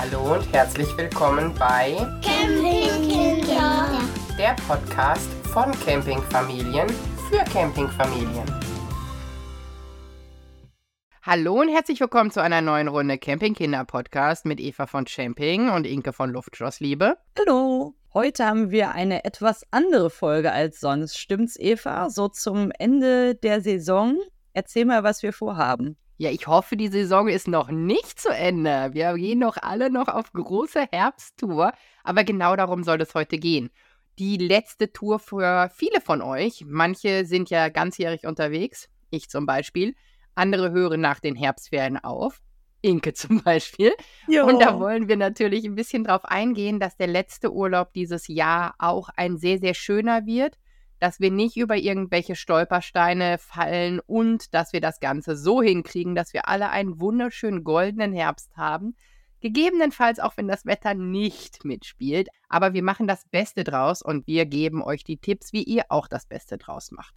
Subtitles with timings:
[0.00, 3.98] Hallo und herzlich willkommen bei Campingkinder.
[4.38, 6.88] der Podcast von Campingfamilien
[7.28, 8.44] für Campingfamilien.
[11.22, 15.84] Hallo und herzlich willkommen zu einer neuen Runde Campingkinder Podcast mit Eva von Camping und
[15.84, 17.16] Inke von Luftschlossliebe.
[17.36, 17.94] Hallo.
[18.14, 21.18] Heute haben wir eine etwas andere Folge als sonst.
[21.18, 22.08] Stimmt's, Eva?
[22.08, 24.16] So zum Ende der Saison.
[24.52, 25.96] Erzähl mal, was wir vorhaben.
[26.20, 28.90] Ja, ich hoffe, die Saison ist noch nicht zu Ende.
[28.92, 31.72] Wir gehen noch alle noch auf große Herbsttour,
[32.02, 33.70] aber genau darum soll es heute gehen.
[34.18, 36.64] Die letzte Tour für viele von euch.
[36.66, 39.94] Manche sind ja ganzjährig unterwegs, ich zum Beispiel.
[40.34, 42.42] Andere hören nach den Herbstferien auf.
[42.82, 43.92] Inke zum Beispiel.
[44.26, 44.44] Jo.
[44.44, 48.74] Und da wollen wir natürlich ein bisschen drauf eingehen, dass der letzte Urlaub dieses Jahr
[48.78, 50.58] auch ein sehr, sehr schöner wird,
[51.00, 56.32] dass wir nicht über irgendwelche Stolpersteine fallen und dass wir das Ganze so hinkriegen, dass
[56.32, 58.94] wir alle einen wunderschönen goldenen Herbst haben.
[59.40, 62.28] Gegebenenfalls auch, wenn das Wetter nicht mitspielt.
[62.48, 66.08] Aber wir machen das Beste draus und wir geben euch die Tipps, wie ihr auch
[66.08, 67.14] das Beste draus macht.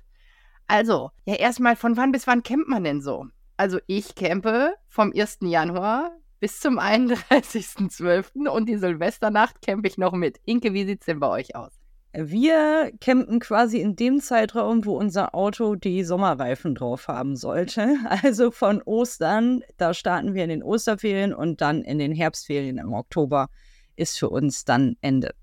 [0.68, 3.28] Also, ja, erstmal, von wann bis wann campt man denn so?
[3.58, 5.40] Also, ich campe vom 1.
[5.42, 8.48] Januar bis zum 31.12.
[8.48, 10.40] und die Silvesternacht campe ich noch mit.
[10.46, 11.81] Inke, wie sieht's denn bei euch aus?
[12.14, 17.96] Wir campen quasi in dem Zeitraum, wo unser Auto die Sommerreifen drauf haben sollte.
[18.24, 22.94] Also von Ostern, da starten wir in den Osterferien und dann in den Herbstferien im
[22.94, 23.48] Oktober
[23.96, 25.34] ist für uns dann Ende.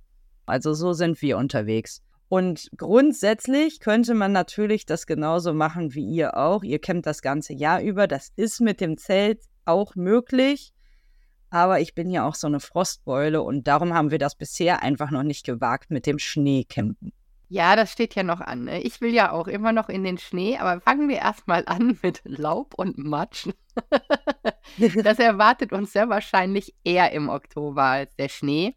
[0.44, 2.02] Also so sind wir unterwegs.
[2.28, 6.62] Und grundsätzlich könnte man natürlich das genauso machen wie ihr auch.
[6.62, 8.06] Ihr campt das ganze Jahr über.
[8.06, 10.75] Das ist mit dem Zelt auch möglich.
[11.50, 15.10] Aber ich bin ja auch so eine Frostbeule und darum haben wir das bisher einfach
[15.10, 17.12] noch nicht gewagt mit dem Schneecampen.
[17.50, 18.64] Ja, das steht ja noch an.
[18.64, 18.82] Ne?
[18.82, 22.20] Ich will ja auch immer noch in den Schnee, aber fangen wir erstmal an mit
[22.24, 23.48] Laub und Matsch.
[25.02, 28.76] das erwartet uns sehr wahrscheinlich eher im Oktober als der Schnee.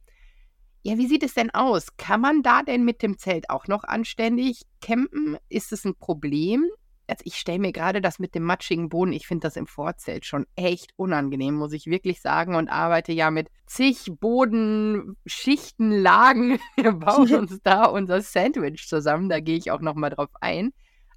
[0.84, 1.98] Ja, wie sieht es denn aus?
[1.98, 5.38] Kann man da denn mit dem Zelt auch noch anständig campen?
[5.50, 6.66] Ist es ein Problem?
[7.12, 10.26] Also ich stelle mir gerade das mit dem matschigen Boden, ich finde das im Vorzelt
[10.26, 16.58] schon echt unangenehm, muss ich wirklich sagen, und arbeite ja mit zig Bodenschichten, Lagen.
[16.78, 20.72] Wir bauen uns da unser Sandwich zusammen, da gehe ich auch nochmal drauf ein.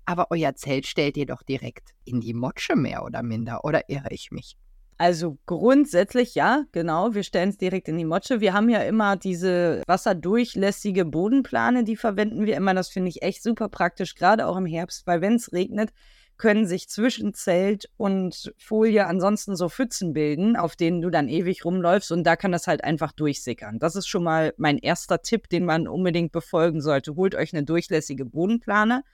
[0.04, 4.10] Aber euer Zelt stellt ihr doch direkt in die Motsche mehr oder minder, oder irre
[4.10, 4.56] ich mich?
[4.96, 7.14] Also grundsätzlich ja, genau.
[7.14, 8.40] Wir stellen es direkt in die Motsche.
[8.40, 12.74] Wir haben ja immer diese wasserdurchlässige Bodenplane, die verwenden wir immer.
[12.74, 15.90] Das finde ich echt super praktisch, gerade auch im Herbst, weil wenn es regnet,
[16.36, 21.64] können sich zwischen Zelt und Folie ansonsten so Pfützen bilden, auf denen du dann ewig
[21.64, 23.78] rumläufst und da kann das halt einfach durchsickern.
[23.78, 27.14] Das ist schon mal mein erster Tipp, den man unbedingt befolgen sollte.
[27.16, 29.04] Holt euch eine durchlässige Bodenplane.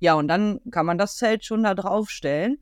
[0.00, 2.58] Ja, und dann kann man das Zelt schon da drauf stellen.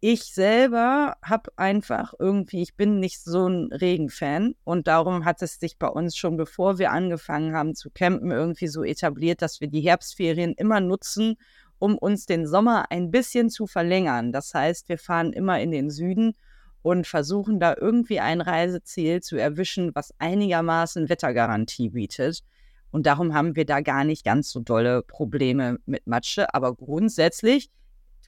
[0.00, 5.58] Ich selber habe einfach irgendwie, ich bin nicht so ein Regenfan und darum hat es
[5.58, 9.68] sich bei uns schon, bevor wir angefangen haben zu campen, irgendwie so etabliert, dass wir
[9.68, 11.36] die Herbstferien immer nutzen,
[11.78, 14.32] um uns den Sommer ein bisschen zu verlängern.
[14.32, 16.34] Das heißt, wir fahren immer in den Süden
[16.82, 22.42] und versuchen da irgendwie ein Reiseziel zu erwischen, was einigermaßen Wettergarantie bietet.
[22.90, 26.54] Und darum haben wir da gar nicht ganz so dolle Probleme mit Matsche.
[26.54, 27.70] Aber grundsätzlich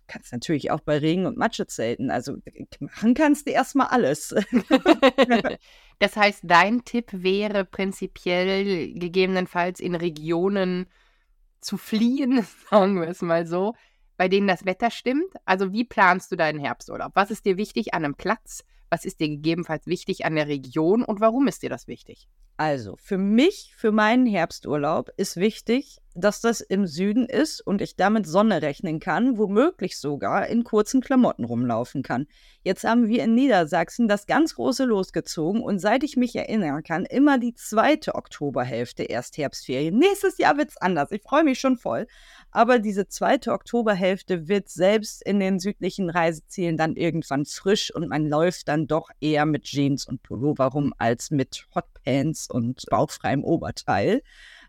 [0.08, 2.10] kannst natürlich auch bei Regen und Matsche zelten.
[2.10, 2.36] Also
[2.80, 4.34] machen kannst du erstmal alles.
[6.00, 10.86] das heißt, dein Tipp wäre prinzipiell gegebenenfalls in Regionen
[11.60, 13.74] zu fliehen, sagen wir es mal so,
[14.16, 15.32] bei denen das Wetter stimmt.
[15.44, 17.12] Also wie planst du deinen Herbsturlaub?
[17.14, 18.64] Was ist dir wichtig an einem Platz?
[18.90, 22.28] Was ist dir gegebenenfalls wichtig an der Region und warum ist dir das wichtig?
[22.60, 27.94] Also, für mich, für meinen Herbsturlaub ist wichtig, dass das im Süden ist und ich
[27.94, 32.26] damit Sonne rechnen kann, womöglich sogar in kurzen Klamotten rumlaufen kann.
[32.64, 37.04] Jetzt haben wir in Niedersachsen das ganz große losgezogen und seit ich mich erinnern kann,
[37.04, 39.96] immer die zweite Oktoberhälfte erst Herbstferien.
[39.96, 41.12] Nächstes Jahr wird es anders.
[41.12, 42.08] Ich freue mich schon voll.
[42.50, 48.26] Aber diese zweite Oktoberhälfte wird selbst in den südlichen Reisezielen dann irgendwann frisch und man
[48.26, 54.22] läuft dann doch eher mit Jeans und Pullover rum als mit Hotpants und bauchfreiem Oberteil.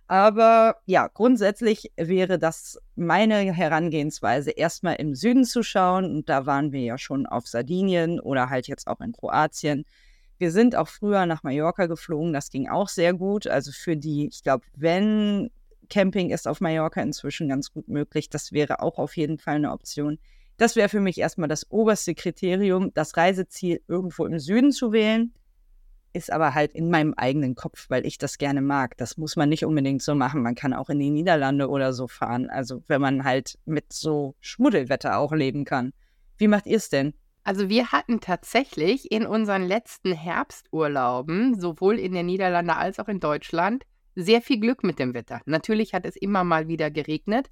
[0.08, 6.06] Aber ja, grundsätzlich wäre das meine Herangehensweise, erstmal im Süden zu schauen.
[6.06, 9.86] Und da waren wir ja schon auf Sardinien oder halt jetzt auch in Kroatien.
[10.40, 13.46] Wir sind auch früher nach Mallorca geflogen, das ging auch sehr gut.
[13.46, 15.52] Also für die, ich glaube, wenn
[15.90, 19.72] Camping ist auf Mallorca inzwischen ganz gut möglich, das wäre auch auf jeden Fall eine
[19.72, 20.20] Option.
[20.58, 25.34] Das wäre für mich erstmal das oberste Kriterium, das Reiseziel irgendwo im Süden zu wählen
[26.14, 28.98] ist aber halt in meinem eigenen Kopf, weil ich das gerne mag.
[28.98, 30.42] Das muss man nicht unbedingt so machen.
[30.42, 32.50] Man kann auch in die Niederlande oder so fahren.
[32.50, 35.94] Also wenn man halt mit so Schmuddelwetter auch leben kann.
[36.38, 37.14] Wie macht ihr es denn?
[37.44, 43.20] Also wir hatten tatsächlich in unseren letzten Herbsturlauben, sowohl in den Niederlanden als auch in
[43.20, 43.84] Deutschland,
[44.24, 45.42] sehr viel Glück mit dem Wetter.
[45.46, 47.50] Natürlich hat es immer mal wieder geregnet,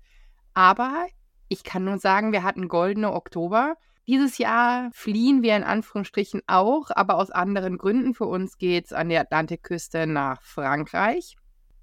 [0.53, 1.07] aber
[1.49, 3.75] ich kann nur sagen, wir hatten goldene Oktober.
[4.07, 8.13] Dieses Jahr fliehen wir in Anführungsstrichen auch, aber aus anderen Gründen.
[8.13, 11.35] Für uns geht es an der Atlantikküste nach Frankreich,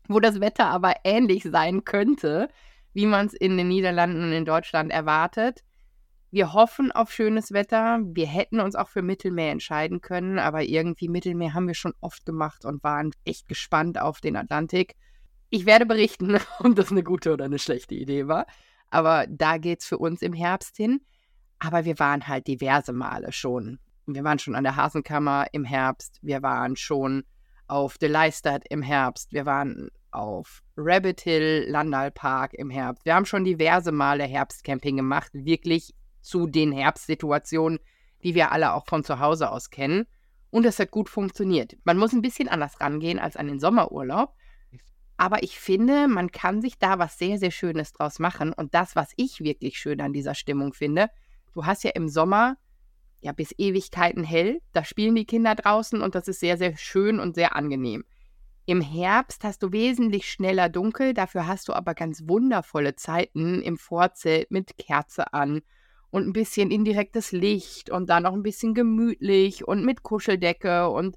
[0.08, 2.48] wo das Wetter aber ähnlich sein könnte,
[2.92, 5.64] wie man es in den Niederlanden und in Deutschland erwartet.
[6.34, 8.00] Wir hoffen auf schönes Wetter.
[8.06, 12.26] Wir hätten uns auch für Mittelmeer entscheiden können, aber irgendwie Mittelmeer haben wir schon oft
[12.26, 14.96] gemacht und waren echt gespannt auf den Atlantik.
[15.50, 18.46] Ich werde berichten, ob das eine gute oder eine schlechte Idee war.
[18.90, 21.02] Aber da geht es für uns im Herbst hin.
[21.60, 23.78] Aber wir waren halt diverse Male schon.
[24.06, 26.18] Wir waren schon an der Hasenkammer im Herbst.
[26.20, 27.22] Wir waren schon
[27.68, 29.32] auf De Leistad im Herbst.
[29.32, 33.04] Wir waren auf Rabbit Hill Landal Park im Herbst.
[33.04, 35.94] Wir haben schon diverse Male Herbstcamping gemacht, wirklich
[36.24, 37.78] zu den Herbstsituationen,
[38.22, 40.06] die wir alle auch von zu Hause aus kennen.
[40.50, 41.76] Und es hat gut funktioniert.
[41.84, 44.34] Man muss ein bisschen anders rangehen als an den Sommerurlaub.
[45.16, 48.52] Aber ich finde, man kann sich da was sehr, sehr Schönes draus machen.
[48.52, 51.08] Und das, was ich wirklich schön an dieser Stimmung finde,
[51.52, 52.56] du hast ja im Sommer
[53.20, 57.20] ja bis Ewigkeiten hell, da spielen die Kinder draußen und das ist sehr, sehr schön
[57.20, 58.04] und sehr angenehm.
[58.66, 63.78] Im Herbst hast du wesentlich schneller dunkel, dafür hast du aber ganz wundervolle Zeiten im
[63.78, 65.62] Vorzelt mit Kerze an
[66.14, 71.16] und ein bisschen indirektes Licht und dann noch ein bisschen gemütlich und mit Kuscheldecke und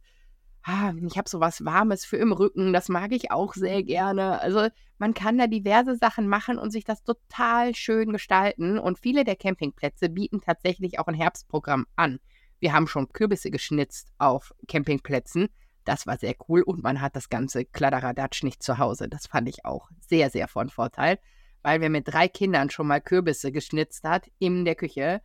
[0.63, 4.41] ah, ich habe so was Warmes für im Rücken, das mag ich auch sehr gerne.
[4.41, 8.79] Also man kann da diverse Sachen machen und sich das total schön gestalten.
[8.79, 12.17] Und viele der Campingplätze bieten tatsächlich auch ein Herbstprogramm an.
[12.59, 15.49] Wir haben schon Kürbisse geschnitzt auf Campingplätzen.
[15.85, 19.07] Das war sehr cool und man hat das ganze Kladderadatsch nicht zu Hause.
[19.07, 21.19] Das fand ich auch sehr, sehr von Vorteil,
[21.67, 25.21] weil wir mit drei Kindern schon mal Kürbisse geschnitzt hat in der Küche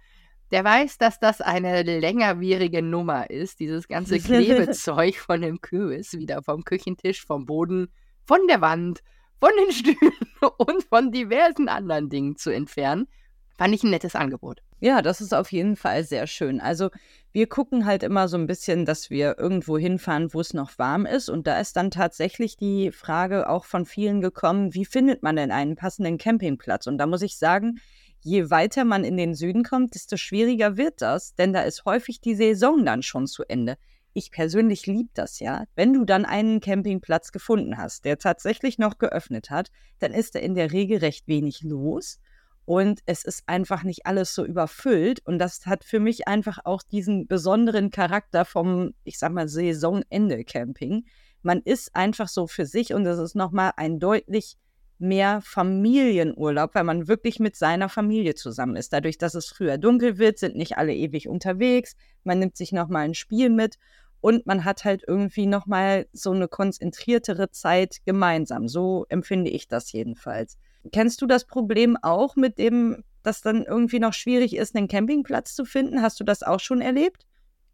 [0.52, 6.42] der weiß, dass das eine längerwierige Nummer ist, dieses ganze Klebezeug von dem Kürbis, wieder
[6.42, 7.90] vom Küchentisch, vom Boden,
[8.26, 9.00] von der Wand,
[9.40, 10.12] von den Stühlen
[10.58, 13.08] und von diversen anderen Dingen zu entfernen.
[13.56, 14.60] Fand ich ein nettes Angebot.
[14.84, 16.60] Ja, das ist auf jeden Fall sehr schön.
[16.60, 16.90] Also
[17.30, 21.06] wir gucken halt immer so ein bisschen, dass wir irgendwo hinfahren, wo es noch warm
[21.06, 21.28] ist.
[21.28, 25.52] Und da ist dann tatsächlich die Frage auch von vielen gekommen, wie findet man denn
[25.52, 26.88] einen passenden Campingplatz?
[26.88, 27.78] Und da muss ich sagen,
[28.22, 32.20] je weiter man in den Süden kommt, desto schwieriger wird das, denn da ist häufig
[32.20, 33.76] die Saison dann schon zu Ende.
[34.14, 35.62] Ich persönlich liebe das ja.
[35.76, 39.70] Wenn du dann einen Campingplatz gefunden hast, der tatsächlich noch geöffnet hat,
[40.00, 42.18] dann ist da in der Regel recht wenig los
[42.64, 46.82] und es ist einfach nicht alles so überfüllt und das hat für mich einfach auch
[46.82, 51.04] diesen besonderen Charakter vom, ich sag mal, Saisonende Camping.
[51.42, 54.56] Man ist einfach so für sich und das ist nochmal ein deutlich
[54.98, 58.92] mehr Familienurlaub, weil man wirklich mit seiner Familie zusammen ist.
[58.92, 61.96] Dadurch, dass es früher dunkel wird, sind nicht alle ewig unterwegs.
[62.22, 63.78] Man nimmt sich nochmal ein Spiel mit
[64.20, 68.68] und man hat halt irgendwie nochmal so eine konzentriertere Zeit gemeinsam.
[68.68, 70.56] So empfinde ich das jedenfalls.
[70.90, 75.54] Kennst du das Problem auch mit dem, dass dann irgendwie noch schwierig ist, einen Campingplatz
[75.54, 76.02] zu finden?
[76.02, 77.26] Hast du das auch schon erlebt?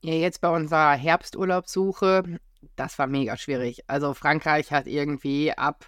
[0.03, 2.39] Ja, jetzt bei unserer Herbsturlaubssuche,
[2.77, 3.85] das war mega schwierig.
[3.87, 5.87] Also Frankreich hat irgendwie ab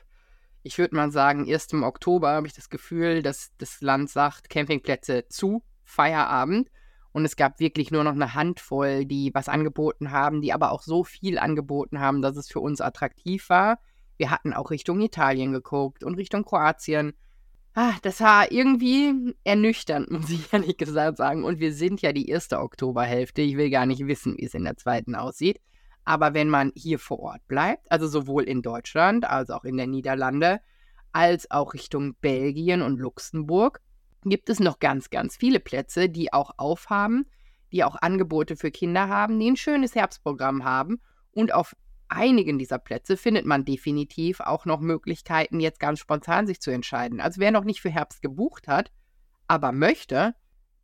[0.63, 4.51] ich würde mal sagen, erst im Oktober habe ich das Gefühl, dass das Land sagt,
[4.51, 6.71] Campingplätze zu, Feierabend.
[7.13, 10.83] Und es gab wirklich nur noch eine Handvoll, die was angeboten haben, die aber auch
[10.83, 13.81] so viel angeboten haben, dass es für uns attraktiv war.
[14.21, 17.15] Wir hatten auch Richtung Italien geguckt und Richtung Kroatien.
[17.73, 21.43] Ah, das war irgendwie ernüchternd, muss ich ehrlich gesagt sagen.
[21.43, 23.41] Und wir sind ja die erste Oktoberhälfte.
[23.41, 25.59] Ich will gar nicht wissen, wie es in der zweiten aussieht.
[26.05, 29.89] Aber wenn man hier vor Ort bleibt, also sowohl in Deutschland als auch in den
[29.89, 30.61] Niederlande,
[31.13, 33.81] als auch Richtung Belgien und Luxemburg,
[34.27, 37.25] gibt es noch ganz, ganz viele Plätze, die auch aufhaben,
[37.73, 41.01] die auch Angebote für Kinder haben, die ein schönes Herbstprogramm haben.
[41.33, 41.75] Und auf
[42.11, 47.21] einigen dieser Plätze findet man definitiv auch noch Möglichkeiten, jetzt ganz spontan sich zu entscheiden.
[47.21, 48.91] Also wer noch nicht für Herbst gebucht hat,
[49.47, 50.35] aber möchte,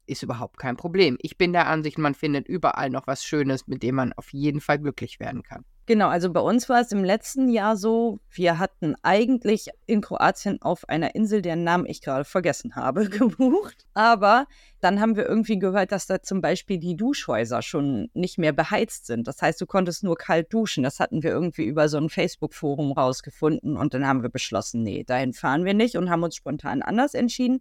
[0.06, 1.16] ist überhaupt kein Problem.
[1.20, 4.60] Ich bin der Ansicht, man findet überall noch was Schönes, mit dem man auf jeden
[4.60, 5.64] Fall glücklich werden kann.
[5.86, 10.60] Genau, also bei uns war es im letzten Jahr so, wir hatten eigentlich in Kroatien
[10.60, 13.86] auf einer Insel, deren Namen ich gerade vergessen habe, gebucht.
[13.94, 14.48] Aber
[14.80, 19.06] dann haben wir irgendwie gehört, dass da zum Beispiel die Duschhäuser schon nicht mehr beheizt
[19.06, 19.28] sind.
[19.28, 20.82] Das heißt, du konntest nur kalt duschen.
[20.82, 25.04] Das hatten wir irgendwie über so ein Facebook-Forum rausgefunden und dann haben wir beschlossen, nee,
[25.04, 27.60] dahin fahren wir nicht und haben uns spontan anders entschieden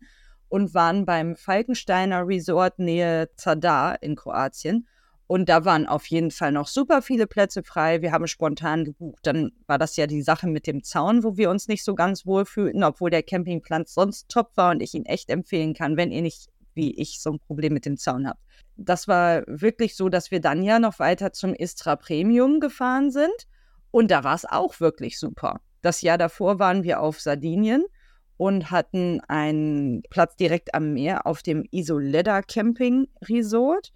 [0.50, 4.88] und waren beim Falkensteiner Resort Nähe Zadar in Kroatien.
[5.28, 8.02] Und da waren auf jeden Fall noch super viele Plätze frei.
[8.02, 9.20] Wir haben spontan gebucht.
[9.24, 12.26] Dann war das ja die Sache mit dem Zaun, wo wir uns nicht so ganz
[12.26, 16.12] wohl fühlten, obwohl der Campingplatz sonst top war und ich ihn echt empfehlen kann, wenn
[16.12, 18.40] ihr nicht wie ich so ein Problem mit dem Zaun habe.
[18.78, 23.48] Das war wirklich so, dass wir dann ja noch weiter zum Istra Premium gefahren sind.
[23.92, 25.62] Und da war es auch wirklich super.
[25.82, 27.86] Das Jahr davor waren wir auf Sardinien
[28.38, 33.92] und hatten einen Platz direkt am Meer auf dem Isoleda Camping Resort.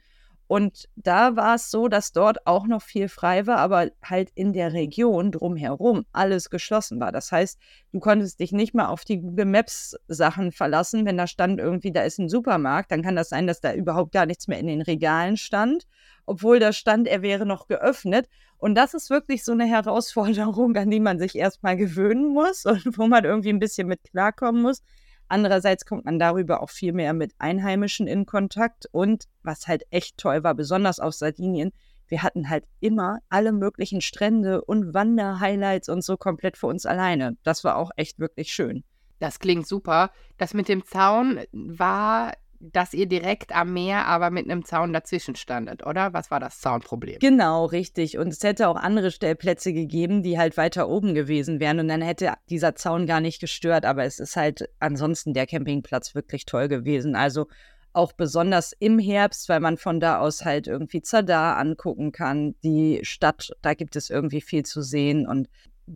[0.50, 4.52] Und da war es so, dass dort auch noch viel frei war, aber halt in
[4.52, 7.12] der Region drumherum alles geschlossen war.
[7.12, 7.60] Das heißt,
[7.92, 11.06] du konntest dich nicht mal auf die Google Maps Sachen verlassen.
[11.06, 14.12] Wenn da stand irgendwie, da ist ein Supermarkt, dann kann das sein, dass da überhaupt
[14.12, 15.86] gar nichts mehr in den Regalen stand,
[16.26, 18.28] obwohl da stand, er wäre noch geöffnet.
[18.58, 22.98] Und das ist wirklich so eine Herausforderung, an die man sich erstmal gewöhnen muss und
[22.98, 24.82] wo man irgendwie ein bisschen mit klarkommen muss.
[25.30, 28.88] Andererseits kommt man darüber auch viel mehr mit Einheimischen in Kontakt.
[28.92, 31.72] Und was halt echt toll war, besonders auf Sardinien,
[32.08, 37.38] wir hatten halt immer alle möglichen Strände und Wanderhighlights und so komplett für uns alleine.
[37.44, 38.84] Das war auch echt wirklich schön.
[39.20, 40.12] Das klingt super.
[40.38, 45.36] Das mit dem Zaun war dass ihr direkt am Meer, aber mit einem Zaun dazwischen
[45.36, 46.14] standet, oder?
[46.14, 47.20] Was war das Zaunproblem?
[47.20, 48.18] Genau, richtig.
[48.18, 51.80] Und es hätte auch andere Stellplätze gegeben, die halt weiter oben gewesen wären.
[51.80, 53.86] Und dann hätte dieser Zaun gar nicht gestört.
[53.86, 57.16] Aber es ist halt ansonsten der Campingplatz wirklich toll gewesen.
[57.16, 57.48] Also
[57.94, 62.56] auch besonders im Herbst, weil man von da aus halt irgendwie Zadar angucken kann.
[62.64, 65.28] Die Stadt, da gibt es irgendwie viel zu sehen.
[65.28, 65.48] Und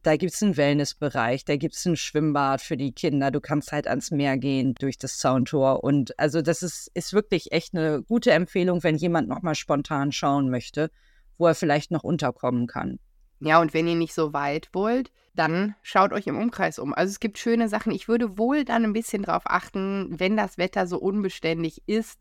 [0.01, 3.29] da gibt es einen Wellnessbereich, da gibt es ein Schwimmbad für die Kinder.
[3.29, 5.83] Du kannst halt ans Meer gehen durch das Soundtor.
[5.83, 10.49] Und also das ist, ist wirklich echt eine gute Empfehlung, wenn jemand nochmal spontan schauen
[10.49, 10.89] möchte,
[11.37, 12.99] wo er vielleicht noch unterkommen kann.
[13.39, 16.93] Ja, und wenn ihr nicht so weit wollt, dann schaut euch im Umkreis um.
[16.93, 17.91] Also es gibt schöne Sachen.
[17.91, 22.19] Ich würde wohl dann ein bisschen darauf achten, wenn das Wetter so unbeständig ist,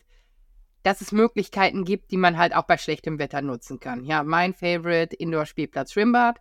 [0.83, 4.05] dass es Möglichkeiten gibt, die man halt auch bei schlechtem Wetter nutzen kann.
[4.05, 6.39] Ja, mein Favorite Indoor-Spielplatz Schwimmbad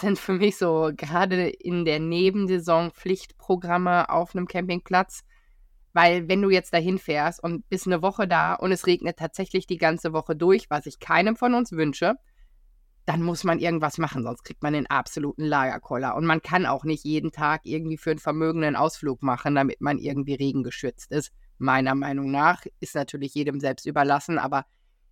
[0.00, 5.22] sind für mich so gerade in der Nebensaison Pflichtprogramme auf einem Campingplatz.
[5.92, 9.66] Weil wenn du jetzt dahin fährst und bist eine Woche da und es regnet tatsächlich
[9.66, 12.14] die ganze Woche durch, was ich keinem von uns wünsche,
[13.06, 16.14] dann muss man irgendwas machen, sonst kriegt man den absoluten Lagerkoller.
[16.14, 19.98] Und man kann auch nicht jeden Tag irgendwie für einen vermögenden Ausflug machen, damit man
[19.98, 21.32] irgendwie regengeschützt ist.
[21.56, 24.66] Meiner Meinung nach ist natürlich jedem selbst überlassen, aber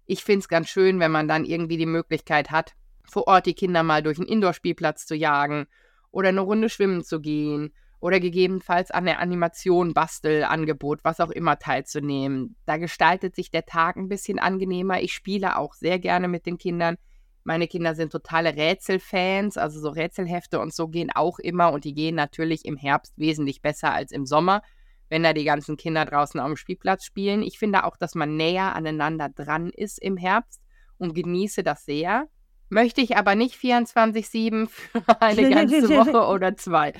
[0.05, 2.75] ich finde es ganz schön, wenn man dann irgendwie die Möglichkeit hat,
[3.11, 5.67] vor Ort die Kinder mal durch einen Indoor-Spielplatz zu jagen
[6.11, 11.59] oder eine Runde schwimmen zu gehen oder gegebenenfalls an der Animation, Bastelangebot, was auch immer
[11.59, 12.57] teilzunehmen.
[12.67, 15.01] Da gestaltet sich der Tag ein bisschen angenehmer.
[15.01, 16.97] Ich spiele auch sehr gerne mit den Kindern.
[17.43, 21.95] Meine Kinder sind totale Rätselfans, also so Rätselhefte und so gehen auch immer und die
[21.95, 24.63] gehen natürlich im Herbst wesentlich besser als im Sommer,
[25.09, 27.43] wenn da die ganzen Kinder draußen am Spielplatz spielen.
[27.43, 30.61] Ich finde auch, dass man näher aneinander dran ist im Herbst
[30.99, 32.29] und genieße das sehr.
[32.69, 36.93] Möchte ich aber nicht 24-7 für eine ganze Woche oder zwei.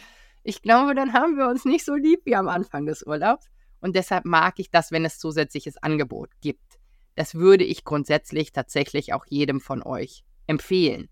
[0.45, 3.51] Ich glaube, dann haben wir uns nicht so lieb wie am Anfang des Urlaubs.
[3.81, 6.79] Und deshalb mag ich das, wenn es zusätzliches Angebot gibt.
[7.15, 11.09] Das würde ich grundsätzlich tatsächlich auch jedem von euch empfehlen.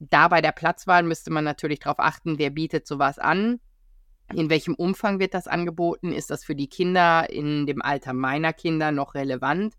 [0.00, 3.60] Da bei der Platzwahl müsste man natürlich darauf achten, wer bietet sowas an.
[4.32, 6.12] In welchem Umfang wird das angeboten?
[6.12, 9.74] Ist das für die Kinder in dem Alter meiner Kinder noch relevant?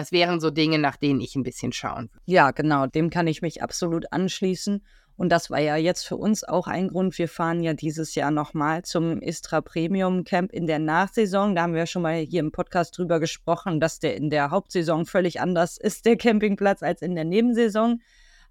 [0.00, 2.22] Das wären so Dinge, nach denen ich ein bisschen schauen würde.
[2.24, 4.82] Ja, genau, dem kann ich mich absolut anschließen.
[5.18, 7.18] Und das war ja jetzt für uns auch ein Grund.
[7.18, 11.54] Wir fahren ja dieses Jahr nochmal zum Istra Premium Camp in der Nachsaison.
[11.54, 15.04] Da haben wir schon mal hier im Podcast drüber gesprochen, dass der in der Hauptsaison
[15.04, 18.00] völlig anders ist, der Campingplatz, als in der Nebensaison.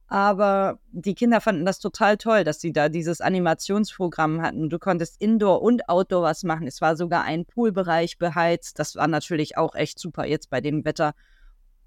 [0.06, 4.70] Aber die Kinder fanden das total toll, dass sie da dieses Animationsprogramm hatten.
[4.70, 6.68] Du konntest Indoor und Outdoor was machen.
[6.68, 8.78] Es war sogar ein Poolbereich beheizt.
[8.78, 11.16] Das war natürlich auch echt super jetzt bei dem Wetter.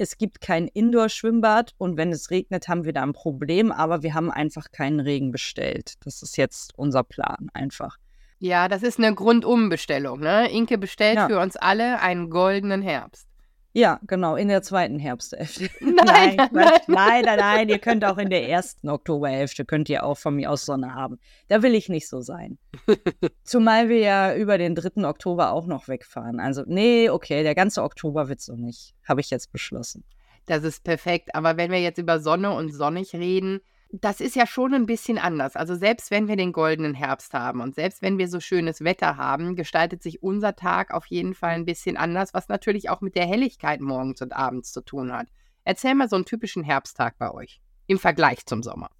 [0.02, 4.14] Es gibt kein Indoor-Schwimmbad und wenn es regnet, haben wir da ein Problem, aber wir
[4.14, 5.94] haben einfach keinen Regen bestellt.
[6.04, 7.98] Das ist jetzt unser Plan einfach.
[8.40, 10.18] Ja, das ist eine Grundumbestellung.
[10.18, 10.50] Ne?
[10.50, 11.28] Inke bestellt ja.
[11.28, 13.28] für uns alle einen goldenen Herbst.
[13.74, 15.70] Ja, genau, in der zweiten Herbsthälfte.
[15.80, 20.04] Nein, nein, nein, nein, nein, nein, ihr könnt auch in der ersten Oktoberhälfte, könnt ihr
[20.04, 21.18] auch von mir aus Sonne haben.
[21.48, 22.58] Da will ich nicht so sein.
[23.44, 25.08] Zumal wir ja über den 3.
[25.08, 26.38] Oktober auch noch wegfahren.
[26.38, 30.04] Also, nee, okay, der ganze Oktober wird so nicht, habe ich jetzt beschlossen.
[30.44, 33.60] Das ist perfekt, aber wenn wir jetzt über Sonne und sonnig reden,
[33.92, 35.54] das ist ja schon ein bisschen anders.
[35.54, 39.18] Also selbst wenn wir den goldenen Herbst haben und selbst wenn wir so schönes Wetter
[39.18, 43.14] haben, gestaltet sich unser Tag auf jeden Fall ein bisschen anders, was natürlich auch mit
[43.16, 45.28] der Helligkeit morgens und abends zu tun hat.
[45.64, 48.90] Erzähl mal so einen typischen Herbsttag bei euch im Vergleich zum Sommer.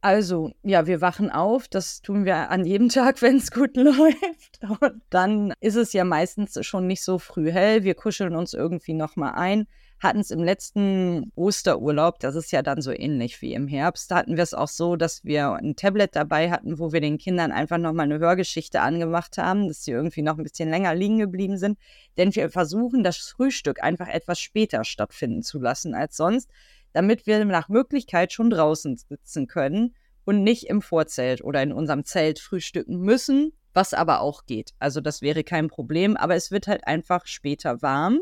[0.00, 4.60] Also, ja, wir wachen auf, das tun wir an jedem Tag, wenn es gut läuft.
[4.62, 7.84] Und dann ist es ja meistens schon nicht so früh hell.
[7.84, 9.66] Wir kuscheln uns irgendwie nochmal ein
[10.04, 14.16] hatten es im letzten Osterurlaub, das ist ja dann so ähnlich wie im Herbst, da
[14.16, 17.50] hatten wir es auch so, dass wir ein Tablet dabei hatten, wo wir den Kindern
[17.50, 21.58] einfach nochmal eine Hörgeschichte angemacht haben, dass sie irgendwie noch ein bisschen länger liegen geblieben
[21.58, 21.78] sind.
[22.16, 26.50] Denn wir versuchen, das Frühstück einfach etwas später stattfinden zu lassen als sonst,
[26.92, 29.94] damit wir nach Möglichkeit schon draußen sitzen können
[30.24, 34.72] und nicht im Vorzelt oder in unserem Zelt frühstücken müssen, was aber auch geht.
[34.78, 38.20] Also das wäre kein Problem, aber es wird halt einfach später warm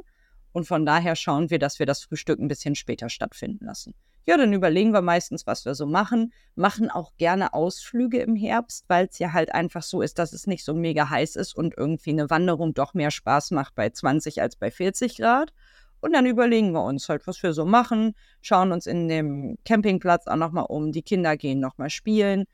[0.52, 3.94] und von daher schauen wir, dass wir das Frühstück ein bisschen später stattfinden lassen.
[4.24, 6.32] Ja, dann überlegen wir meistens, was wir so machen.
[6.54, 10.46] Machen auch gerne Ausflüge im Herbst, weil es ja halt einfach so ist, dass es
[10.46, 14.40] nicht so mega heiß ist und irgendwie eine Wanderung doch mehr Spaß macht bei 20
[14.40, 15.52] als bei 40 Grad.
[16.00, 20.26] Und dann überlegen wir uns halt, was wir so machen, schauen uns in dem Campingplatz
[20.26, 22.44] auch nochmal um, die Kinder gehen nochmal spielen.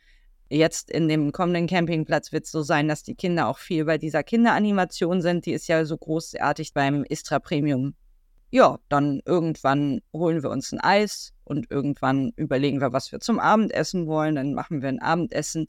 [0.51, 3.99] Jetzt in dem kommenden Campingplatz wird es so sein, dass die Kinder auch viel bei
[3.99, 5.45] dieser Kinderanimation sind.
[5.45, 7.95] Die ist ja so großartig beim Istra Premium.
[8.51, 13.39] Ja, dann irgendwann holen wir uns ein Eis und irgendwann überlegen wir, was wir zum
[13.39, 14.37] Abendessen wollen.
[14.37, 15.69] Dann machen wir ein Abendessen.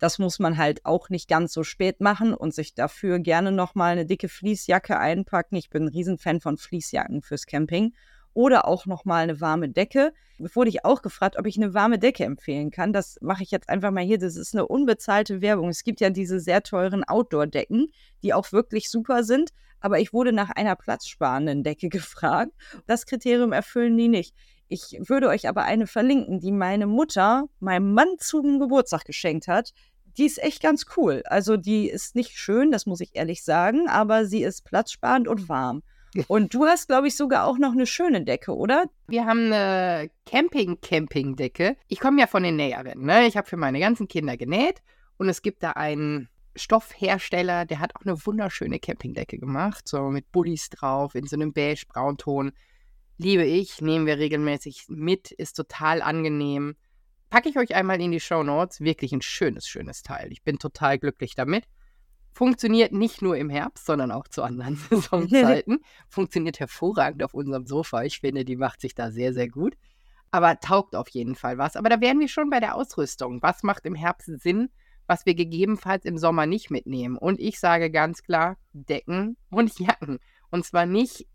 [0.00, 3.92] Das muss man halt auch nicht ganz so spät machen und sich dafür gerne nochmal
[3.92, 5.54] eine dicke Fließjacke einpacken.
[5.54, 7.94] Ich bin ein Riesenfan von Fließjacken fürs Camping.
[8.36, 10.12] Oder auch nochmal eine warme Decke.
[10.38, 12.92] Wurde ich auch gefragt, ob ich eine warme Decke empfehlen kann.
[12.92, 14.18] Das mache ich jetzt einfach mal hier.
[14.18, 15.70] Das ist eine unbezahlte Werbung.
[15.70, 17.90] Es gibt ja diese sehr teuren Outdoor-Decken,
[18.22, 19.52] die auch wirklich super sind.
[19.80, 22.52] Aber ich wurde nach einer platzsparenden Decke gefragt.
[22.86, 24.34] Das Kriterium erfüllen die nicht.
[24.68, 29.72] Ich würde euch aber eine verlinken, die meine Mutter meinem Mann zum Geburtstag geschenkt hat.
[30.18, 31.22] Die ist echt ganz cool.
[31.24, 35.48] Also die ist nicht schön, das muss ich ehrlich sagen, aber sie ist platzsparend und
[35.48, 35.82] warm.
[36.28, 38.86] Und du hast, glaube ich, sogar auch noch eine schöne Decke, oder?
[39.06, 41.76] Wir haben eine Camping-Camping-Decke.
[41.88, 43.04] Ich komme ja von den Näherinnen.
[43.04, 43.26] Ne?
[43.26, 44.82] Ich habe für meine ganzen Kinder genäht
[45.18, 50.32] und es gibt da einen Stoffhersteller, der hat auch eine wunderschöne Campingdecke gemacht, so mit
[50.32, 52.52] Bullis drauf, in so einem beige-braunton
[53.18, 56.76] liebe ich, nehmen wir regelmäßig mit, ist total angenehm.
[57.30, 58.80] Packe ich euch einmal in die Show Notes.
[58.80, 60.30] Wirklich ein schönes, schönes Teil.
[60.30, 61.64] Ich bin total glücklich damit.
[62.36, 65.78] Funktioniert nicht nur im Herbst, sondern auch zu anderen Saisonzeiten.
[66.06, 68.02] Funktioniert hervorragend auf unserem Sofa.
[68.02, 69.72] Ich finde, die macht sich da sehr, sehr gut.
[70.32, 71.76] Aber taugt auf jeden Fall was.
[71.76, 73.40] Aber da wären wir schon bei der Ausrüstung.
[73.40, 74.68] Was macht im Herbst Sinn,
[75.06, 77.16] was wir gegebenenfalls im Sommer nicht mitnehmen?
[77.16, 80.18] Und ich sage ganz klar, Decken und Jacken.
[80.50, 81.26] Und zwar nicht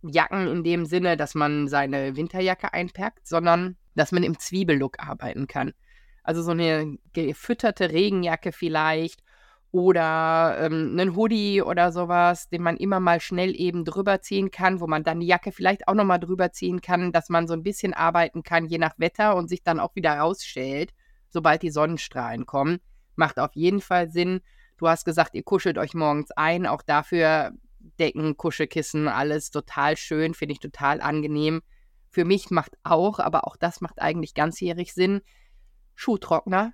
[0.00, 5.48] Jacken in dem Sinne, dass man seine Winterjacke einpackt, sondern dass man im Zwiebellook arbeiten
[5.48, 5.74] kann.
[6.22, 9.22] Also so eine gefütterte Regenjacke vielleicht
[9.76, 14.80] oder ähm, einen Hoodie oder sowas, den man immer mal schnell eben drüber ziehen kann,
[14.80, 17.62] wo man dann die Jacke vielleicht auch nochmal drüber ziehen kann, dass man so ein
[17.62, 20.94] bisschen arbeiten kann, je nach Wetter und sich dann auch wieder rausschält,
[21.28, 22.78] sobald die Sonnenstrahlen kommen.
[23.16, 24.40] Macht auf jeden Fall Sinn.
[24.78, 26.66] Du hast gesagt, ihr kuschelt euch morgens ein.
[26.66, 27.52] Auch dafür
[27.98, 31.60] Decken, Kuschelkissen, alles total schön, finde ich total angenehm.
[32.08, 35.20] Für mich macht auch, aber auch das macht eigentlich ganzjährig Sinn,
[35.96, 36.72] Schuhtrockner.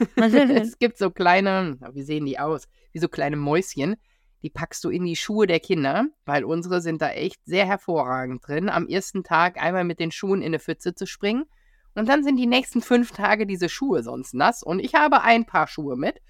[0.16, 2.68] es gibt so kleine, wie sehen die aus?
[2.92, 3.96] Wie so kleine Mäuschen.
[4.42, 8.46] Die packst du in die Schuhe der Kinder, weil unsere sind da echt sehr hervorragend
[8.46, 8.68] drin.
[8.68, 11.44] Am ersten Tag einmal mit den Schuhen in eine Pfütze zu springen.
[11.94, 14.62] Und dann sind die nächsten fünf Tage diese Schuhe sonst nass.
[14.62, 16.20] Und ich habe ein paar Schuhe mit.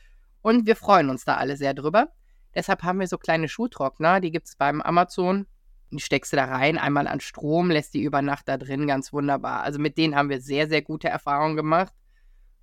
[0.43, 2.09] Und wir freuen uns da alle sehr drüber.
[2.55, 5.47] Deshalb haben wir so kleine Schuhtrockner, die gibt es beim Amazon.
[5.91, 9.13] Die steckst du da rein, einmal an Strom, lässt die über Nacht da drin, ganz
[9.13, 9.63] wunderbar.
[9.63, 11.93] Also mit denen haben wir sehr, sehr gute Erfahrungen gemacht.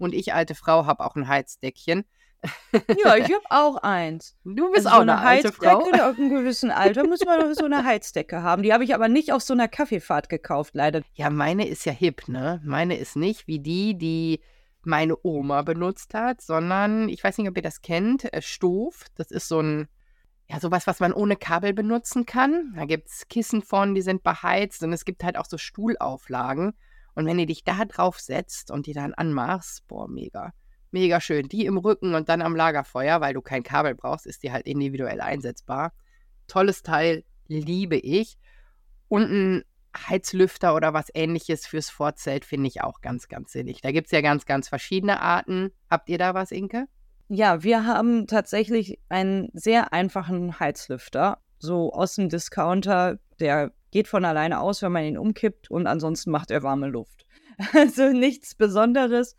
[0.01, 2.05] Und ich, alte Frau, habe auch ein Heizdeckchen.
[3.03, 4.35] Ja, ich habe auch eins.
[4.43, 5.79] Du bist also auch so eine, eine alte Frau.
[5.81, 8.63] Auf einem gewissen Alter muss man so eine Heizdecke haben.
[8.63, 11.03] Die habe ich aber nicht auf so einer Kaffeefahrt gekauft, leider.
[11.13, 12.59] Ja, meine ist ja hip, ne?
[12.63, 14.41] Meine ist nicht wie die, die
[14.81, 19.05] meine Oma benutzt hat, sondern ich weiß nicht, ob ihr das kennt, äh, Stof.
[19.13, 19.87] Das ist so ein,
[20.49, 22.73] ja, sowas, was man ohne Kabel benutzen kann.
[22.75, 26.73] Da gibt es Kissen von, die sind beheizt und es gibt halt auch so Stuhlauflagen.
[27.15, 30.53] Und wenn du dich da drauf setzt und die dann anmachst, boah, mega.
[30.91, 31.47] Mega schön.
[31.47, 34.65] Die im Rücken und dann am Lagerfeuer, weil du kein Kabel brauchst, ist die halt
[34.65, 35.93] individuell einsetzbar.
[36.47, 38.37] Tolles Teil, liebe ich.
[39.07, 39.63] Und ein
[39.95, 43.81] Heizlüfter oder was ähnliches fürs Vorzelt finde ich auch ganz, ganz sinnig.
[43.81, 45.71] Da gibt es ja ganz, ganz verschiedene Arten.
[45.89, 46.87] Habt ihr da was, Inke?
[47.27, 53.19] Ja, wir haben tatsächlich einen sehr einfachen Heizlüfter, so aus dem Discounter.
[53.39, 57.25] Der geht von alleine aus, wenn man ihn umkippt und ansonsten macht er warme Luft.
[57.73, 59.35] Also nichts Besonderes.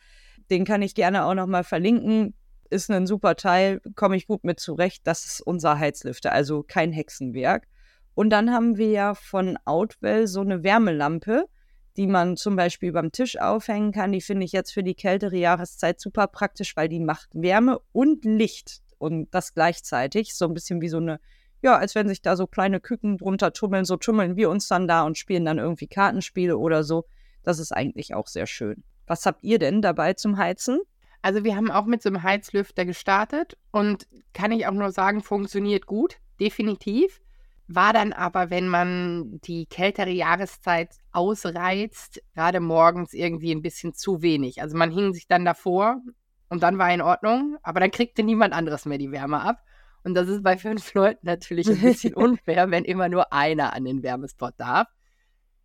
[0.50, 2.34] Den kann ich gerne auch nochmal verlinken.
[2.70, 5.06] Ist ein super Teil, komme ich gut mit zurecht.
[5.06, 7.66] Das ist unser Heizlüfter, also kein Hexenwerk.
[8.14, 11.48] Und dann haben wir ja von Outwell so eine Wärmelampe,
[11.96, 14.12] die man zum Beispiel beim Tisch aufhängen kann.
[14.12, 18.24] Die finde ich jetzt für die kältere Jahreszeit super praktisch, weil die macht Wärme und
[18.24, 20.34] Licht und das gleichzeitig.
[20.34, 21.20] So ein bisschen wie so eine
[21.62, 24.88] ja, als wenn sich da so kleine Küken drunter tummeln, so tummeln wir uns dann
[24.88, 27.06] da und spielen dann irgendwie Kartenspiele oder so.
[27.44, 28.82] Das ist eigentlich auch sehr schön.
[29.06, 30.80] Was habt ihr denn dabei zum Heizen?
[31.22, 35.22] Also wir haben auch mit so einem Heizlüfter gestartet und kann ich auch nur sagen,
[35.22, 37.20] funktioniert gut, definitiv.
[37.68, 44.20] War dann aber, wenn man die kältere Jahreszeit ausreizt, gerade morgens irgendwie ein bisschen zu
[44.20, 44.60] wenig.
[44.60, 46.00] Also man hing sich dann davor
[46.48, 49.62] und dann war in Ordnung, aber dann kriegte niemand anderes mehr die Wärme ab.
[50.04, 53.84] Und das ist bei fünf Leuten natürlich ein bisschen unfair, wenn immer nur einer an
[53.84, 54.88] den Wärmespot darf.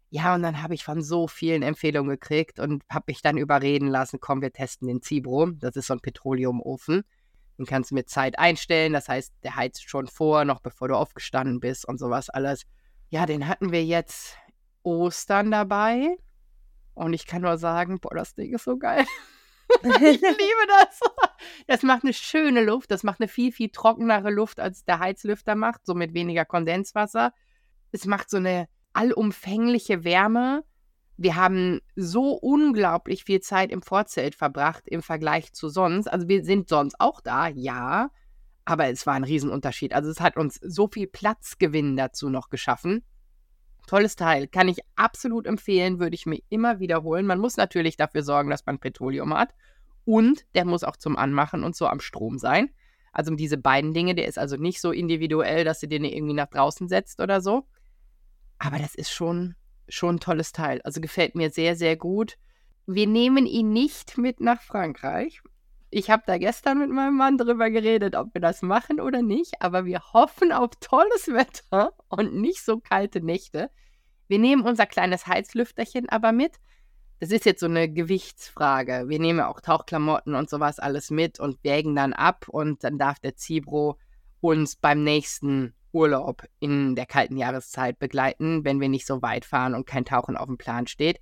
[0.09, 3.87] Ja, und dann habe ich von so vielen Empfehlungen gekriegt und habe mich dann überreden
[3.87, 5.47] lassen, komm, wir testen den Cibro.
[5.47, 7.03] Das ist so ein Petroleumofen.
[7.57, 8.93] Den kannst du mit Zeit einstellen.
[8.93, 12.63] Das heißt, der heizt schon vor, noch bevor du aufgestanden bist und sowas alles.
[13.09, 14.37] Ja, den hatten wir jetzt
[14.83, 16.17] Ostern dabei.
[16.93, 19.05] Und ich kann nur sagen, boah, das Ding ist so geil.
[19.83, 20.99] ich liebe das.
[21.67, 22.91] Das macht eine schöne Luft.
[22.91, 27.33] Das macht eine viel, viel trockenere Luft, als der Heizlüfter macht, so mit weniger Kondenswasser.
[27.91, 30.63] Es macht so eine allumfängliche Wärme.
[31.17, 36.07] Wir haben so unglaublich viel Zeit im Vorzelt verbracht im Vergleich zu sonst.
[36.07, 38.11] Also wir sind sonst auch da, ja,
[38.65, 39.93] aber es war ein Riesenunterschied.
[39.93, 43.03] Also es hat uns so viel Platzgewinn dazu noch geschaffen.
[43.87, 47.25] Tolles Teil, kann ich absolut empfehlen, würde ich mir immer wiederholen.
[47.25, 49.55] Man muss natürlich dafür sorgen, dass man Petroleum hat
[50.05, 52.69] und der muss auch zum Anmachen und so am Strom sein.
[53.11, 56.49] Also diese beiden Dinge, der ist also nicht so individuell, dass du den irgendwie nach
[56.49, 57.65] draußen setzt oder so.
[58.59, 59.55] Aber das ist schon,
[59.87, 60.81] schon ein tolles Teil.
[60.83, 62.37] Also gefällt mir sehr, sehr gut.
[62.85, 65.41] Wir nehmen ihn nicht mit nach Frankreich.
[65.89, 69.61] Ich habe da gestern mit meinem Mann drüber geredet, ob wir das machen oder nicht.
[69.61, 73.69] Aber wir hoffen auf tolles Wetter und nicht so kalte Nächte.
[74.27, 76.59] Wir nehmen unser kleines Heizlüfterchen aber mit.
[77.19, 79.05] Das ist jetzt so eine Gewichtsfrage.
[79.07, 83.19] Wir nehmen auch Tauchklamotten und sowas alles mit und wägen dann ab und dann darf
[83.19, 83.97] der Zibro
[84.41, 89.73] uns beim nächsten Urlaub in der kalten Jahreszeit begleiten, wenn wir nicht so weit fahren
[89.73, 91.19] und kein Tauchen auf dem Plan steht.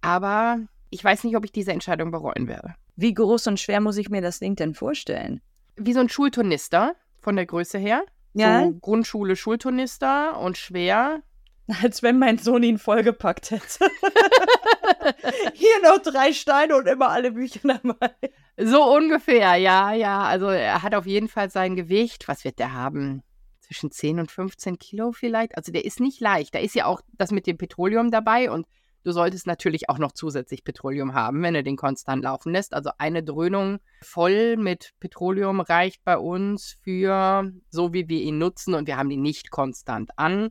[0.00, 2.74] Aber ich weiß nicht, ob ich diese Entscheidung bereuen werde.
[3.00, 5.40] Wie groß und schwer muss ich mir das Ding denn vorstellen?
[5.76, 8.02] Wie so ein Schulturnister von der Größe her.
[8.34, 8.64] Ja.
[8.64, 11.22] So Grundschule Schulturnister und schwer.
[11.82, 13.88] Als wenn mein Sohn ihn vollgepackt hätte.
[15.54, 18.10] Hier noch drei Steine und immer alle Bücher dabei.
[18.56, 20.22] So ungefähr, ja, ja.
[20.22, 22.26] Also er hat auf jeden Fall sein Gewicht.
[22.26, 23.22] Was wird der haben?
[23.60, 25.56] zwischen 10 und 15 Kilo vielleicht.
[25.56, 26.54] Also der ist nicht leicht.
[26.54, 28.66] Da ist ja auch das mit dem Petroleum dabei und
[29.04, 32.74] du solltest natürlich auch noch zusätzlich Petroleum haben, wenn du den konstant laufen lässt.
[32.74, 38.74] Also eine Dröhnung voll mit Petroleum reicht bei uns für, so wie wir ihn nutzen
[38.74, 40.50] und wir haben ihn nicht konstant an,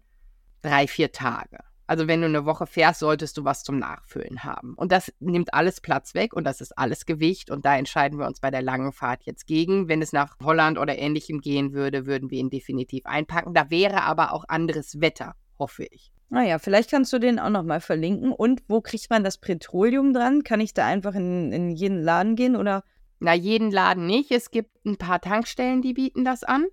[0.62, 1.60] drei, vier Tage.
[1.90, 4.74] Also wenn du eine Woche fährst, solltest du was zum Nachfüllen haben.
[4.76, 7.50] Und das nimmt alles Platz weg und das ist alles Gewicht.
[7.50, 9.88] Und da entscheiden wir uns bei der langen Fahrt jetzt gegen.
[9.88, 13.54] Wenn es nach Holland oder ähnlichem gehen würde, würden wir ihn definitiv einpacken.
[13.54, 16.12] Da wäre aber auch anderes Wetter, hoffe ich.
[16.30, 18.32] Naja, vielleicht kannst du den auch nochmal verlinken.
[18.32, 20.44] Und wo kriegt man das Petroleum dran?
[20.44, 22.84] Kann ich da einfach in, in jeden Laden gehen oder?
[23.20, 24.32] Na, jeden Laden nicht.
[24.32, 26.66] Es gibt ein paar Tankstellen, die bieten das an.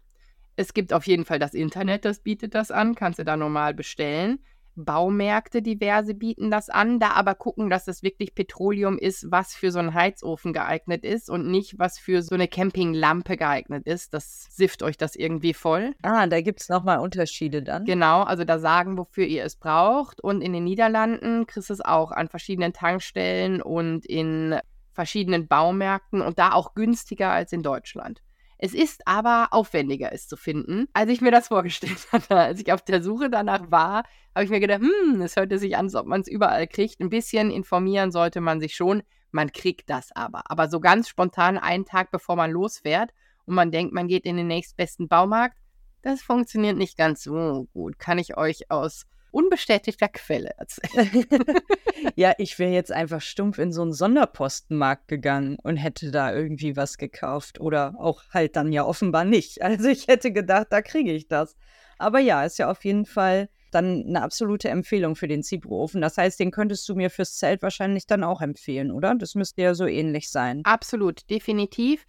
[0.57, 2.95] Es gibt auf jeden Fall das Internet, das bietet das an.
[2.95, 4.41] Kannst du da normal bestellen.
[4.77, 9.71] Baumärkte diverse bieten das an, da aber gucken, dass es wirklich Petroleum ist, was für
[9.71, 14.15] so einen Heizofen geeignet ist und nicht, was für so eine Campinglampe geeignet ist.
[14.15, 15.95] Das sift euch das irgendwie voll.
[16.03, 17.85] Ah, da gibt es nochmal Unterschiede dann.
[17.85, 20.21] Genau, also da sagen, wofür ihr es braucht.
[20.21, 24.59] Und in den Niederlanden kriegst du es auch an verschiedenen Tankstellen und in
[24.93, 28.23] verschiedenen Baumärkten und da auch günstiger als in Deutschland.
[28.65, 32.35] Es ist aber aufwendiger, es zu finden, als ich mir das vorgestellt hatte.
[32.35, 35.77] Als ich auf der Suche danach war, habe ich mir gedacht, hm, es hörte sich
[35.77, 36.99] an, als ob man es überall kriegt.
[36.99, 39.03] Ein bisschen informieren sollte man sich schon.
[39.33, 40.51] Man kriegt das aber.
[40.51, 43.11] Aber so ganz spontan einen Tag bevor man losfährt
[43.45, 45.59] und man denkt, man geht in den nächstbesten Baumarkt,
[46.01, 47.99] das funktioniert nicht ganz so gut.
[47.99, 51.27] Kann ich euch aus unbestätigter Quelle erzählen.
[52.17, 56.77] ja, ich wäre jetzt einfach stumpf in so einen Sonderpostenmarkt gegangen und hätte da irgendwie
[56.77, 57.61] was gekauft.
[57.61, 59.59] Oder auch halt dann ja offenbar nicht.
[59.75, 61.57] Also ich hätte gedacht, da kriege ich das.
[61.99, 66.01] Aber ja, ist ja auf jeden Fall dann eine absolute Empfehlung für den Zibro-Ofen.
[66.01, 69.15] Das heißt, den könntest du mir fürs Zelt wahrscheinlich dann auch empfehlen, oder?
[69.17, 70.61] Das müsste ja so ähnlich sein.
[70.65, 72.07] Absolut, definitiv.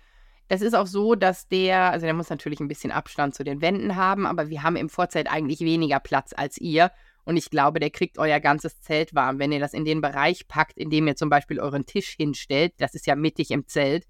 [0.48, 3.62] Das ist auch so, dass der, also der muss natürlich ein bisschen Abstand zu den
[3.62, 6.92] Wänden haben, aber wir haben im Vorzelt eigentlich weniger Platz als ihr.
[7.26, 9.40] Und ich glaube, der kriegt euer ganzes Zelt warm.
[9.40, 12.74] Wenn ihr das in den Bereich packt, in dem ihr zum Beispiel euren Tisch hinstellt,
[12.78, 14.06] das ist ja mittig im Zelt,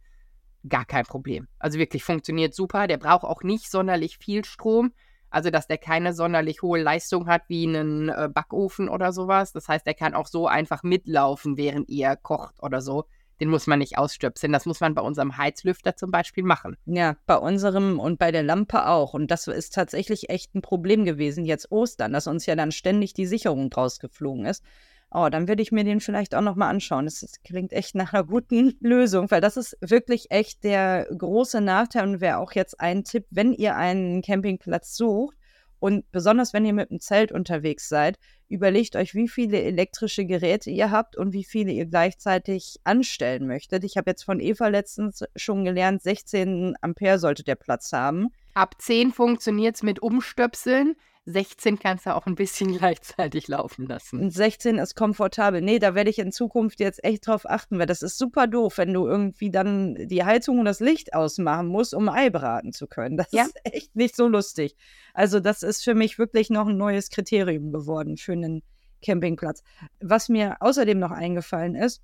[0.68, 1.48] gar kein Problem.
[1.58, 2.88] Also wirklich funktioniert super.
[2.88, 4.94] Der braucht auch nicht sonderlich viel Strom.
[5.30, 9.52] Also, dass der keine sonderlich hohe Leistung hat wie einen äh, Backofen oder sowas.
[9.52, 13.06] Das heißt, er kann auch so einfach mitlaufen, während ihr kocht oder so.
[13.40, 14.54] Den muss man nicht ausstöpseln.
[14.54, 16.78] Das muss man bei unserem Heizlüfter zum Beispiel machen.
[16.86, 19.14] Ja, bei unserem und bei der Lampe auch.
[19.14, 23.14] Und das ist tatsächlich echt ein Problem gewesen, jetzt Ostern, dass uns ja dann ständig
[23.14, 24.64] die Sicherung draus geflogen ist.
[25.12, 27.06] Oh, dann würde ich mir den vielleicht auch nochmal anschauen.
[27.06, 31.62] Das, das klingt echt nach einer guten Lösung, weil das ist wirklich echt der große
[31.62, 35.38] Nachteil und wäre auch jetzt ein Tipp, wenn ihr einen Campingplatz sucht,
[35.80, 40.70] und besonders wenn ihr mit dem Zelt unterwegs seid, überlegt euch, wie viele elektrische Geräte
[40.70, 43.84] ihr habt und wie viele ihr gleichzeitig anstellen möchtet.
[43.84, 48.30] Ich habe jetzt von Eva letztens schon gelernt, 16 Ampere sollte der Platz haben.
[48.54, 50.96] Ab 10 funktioniert es mit Umstöpseln.
[51.26, 54.22] 16 kannst du auch ein bisschen gleichzeitig laufen lassen.
[54.22, 55.62] Und 16 ist komfortabel.
[55.62, 58.78] Nee, da werde ich in Zukunft jetzt echt drauf achten, weil das ist super doof,
[58.78, 62.88] wenn du irgendwie dann die Heizung und das Licht ausmachen musst, um Ei braten zu
[62.88, 63.18] können.
[63.18, 63.44] Das ja.
[63.44, 64.76] ist echt nicht so lustig.
[65.14, 68.62] Also, das ist für mich wirklich noch ein neues Kriterium geworden für einen
[69.04, 69.64] Campingplatz.
[70.00, 72.02] Was mir außerdem noch eingefallen ist,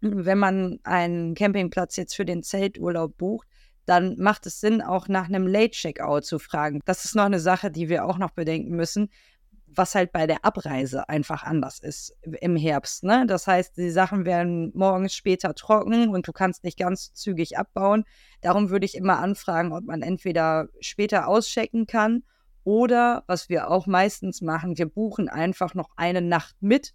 [0.00, 3.46] wenn man einen Campingplatz jetzt für den Zelturlaub bucht,
[3.86, 6.80] dann macht es Sinn, auch nach einem Late-Checkout zu fragen.
[6.84, 9.10] Das ist noch eine Sache, die wir auch noch bedenken müssen,
[9.66, 13.04] was halt bei der Abreise einfach anders ist im Herbst.
[13.04, 13.24] Ne?
[13.26, 18.04] Das heißt, die Sachen werden morgens später trocken und du kannst nicht ganz zügig abbauen.
[18.40, 22.24] Darum würde ich immer anfragen, ob man entweder später auschecken kann
[22.64, 26.94] oder, was wir auch meistens machen, wir buchen einfach noch eine Nacht mit,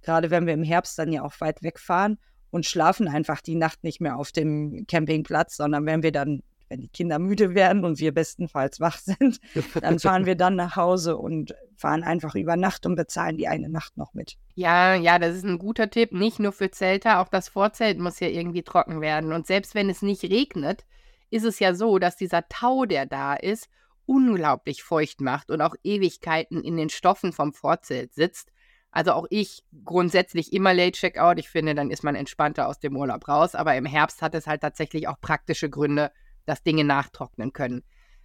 [0.00, 2.18] gerade wenn wir im Herbst dann ja auch weit wegfahren
[2.52, 6.82] und schlafen einfach die Nacht nicht mehr auf dem Campingplatz, sondern wenn wir dann, wenn
[6.82, 9.40] die Kinder müde werden und wir bestenfalls wach sind,
[9.80, 13.70] dann fahren wir dann nach Hause und fahren einfach über Nacht und bezahlen die eine
[13.70, 14.36] Nacht noch mit.
[14.54, 16.12] Ja, ja, das ist ein guter Tipp.
[16.12, 19.32] Nicht nur für Zelte, auch das Vorzelt muss ja irgendwie trocken werden.
[19.32, 20.84] Und selbst wenn es nicht regnet,
[21.30, 23.70] ist es ja so, dass dieser Tau, der da ist,
[24.04, 28.52] unglaublich feucht macht und auch Ewigkeiten in den Stoffen vom Vorzelt sitzt.
[28.92, 31.38] Also auch ich grundsätzlich immer Late Checkout.
[31.38, 33.54] Ich finde, dann ist man entspannter aus dem Urlaub raus.
[33.54, 36.12] Aber im Herbst hat es halt tatsächlich auch praktische Gründe,
[36.44, 37.82] dass Dinge nachtrocknen können.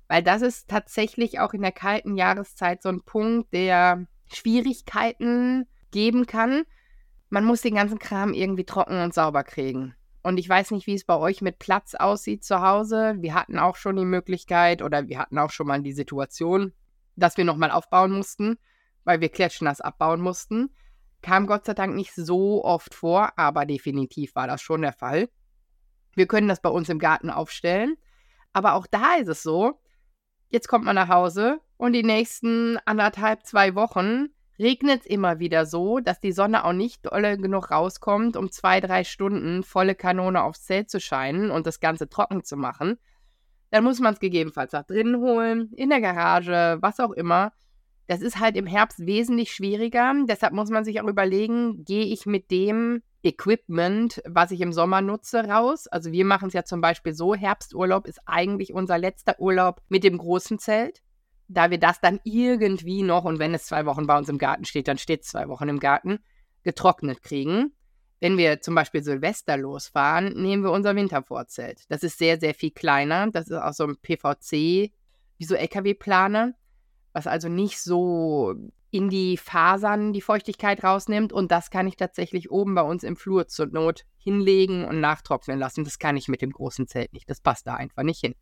[0.09, 6.27] Weil das ist tatsächlich auch in der kalten Jahreszeit so ein Punkt, der Schwierigkeiten geben
[6.27, 6.63] kann.
[7.29, 9.95] Man muss den ganzen Kram irgendwie trocken und sauber kriegen.
[10.21, 13.15] Und ich weiß nicht, wie es bei euch mit Platz aussieht zu Hause.
[13.19, 16.73] Wir hatten auch schon die Möglichkeit oder wir hatten auch schon mal die Situation,
[17.15, 18.57] dass wir nochmal aufbauen mussten
[19.07, 20.69] weil wir Kletschnass abbauen mussten.
[21.21, 25.29] Kam Gott sei Dank nicht so oft vor, aber definitiv war das schon der Fall.
[26.13, 27.95] Wir können das bei uns im Garten aufstellen.
[28.51, 29.79] Aber auch da ist es so,
[30.49, 34.27] jetzt kommt man nach Hause und die nächsten anderthalb, zwei Wochen
[34.59, 38.81] regnet es immer wieder so, dass die Sonne auch nicht dolle genug rauskommt, um zwei,
[38.81, 42.97] drei Stunden volle Kanone aufs Zelt zu scheinen und das Ganze trocken zu machen.
[43.71, 47.53] Dann muss man es gegebenenfalls nach drinnen holen, in der Garage, was auch immer.
[48.07, 50.13] Das ist halt im Herbst wesentlich schwieriger.
[50.27, 55.01] Deshalb muss man sich auch überlegen, gehe ich mit dem Equipment, was ich im Sommer
[55.01, 55.87] nutze, raus.
[55.87, 60.05] Also wir machen es ja zum Beispiel so, Herbsturlaub ist eigentlich unser letzter Urlaub mit
[60.05, 61.01] dem großen Zelt.
[61.49, 64.63] Da wir das dann irgendwie noch, und wenn es zwei Wochen bei uns im Garten
[64.63, 66.19] steht, dann steht es zwei Wochen im Garten,
[66.63, 67.73] getrocknet kriegen.
[68.19, 71.83] Wenn wir zum Beispiel Silvester losfahren, nehmen wir unser Wintervorzelt.
[71.89, 73.29] Das ist sehr, sehr viel kleiner.
[73.31, 74.91] Das ist auch so ein PVC,
[75.37, 76.53] wie so LKW-Planer
[77.13, 78.55] was also nicht so
[78.89, 81.33] in die Fasern die Feuchtigkeit rausnimmt.
[81.33, 85.59] Und das kann ich tatsächlich oben bei uns im Flur zur Not hinlegen und nachtrocknen
[85.59, 85.83] lassen.
[85.83, 87.29] Das kann ich mit dem großen Zelt nicht.
[87.29, 88.35] Das passt da einfach nicht hin.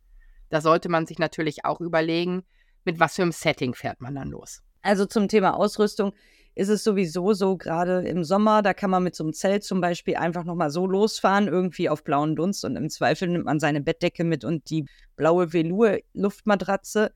[0.48, 2.44] Da sollte man sich natürlich auch überlegen,
[2.84, 4.62] mit was für einem Setting fährt man dann los.
[4.82, 6.12] Also zum Thema Ausrüstung
[6.54, 9.80] ist es sowieso so, gerade im Sommer, da kann man mit so einem Zelt zum
[9.80, 13.82] Beispiel einfach nochmal so losfahren, irgendwie auf blauen Dunst und im Zweifel nimmt man seine
[13.82, 17.12] Bettdecke mit und die blaue Velour-Luftmatratze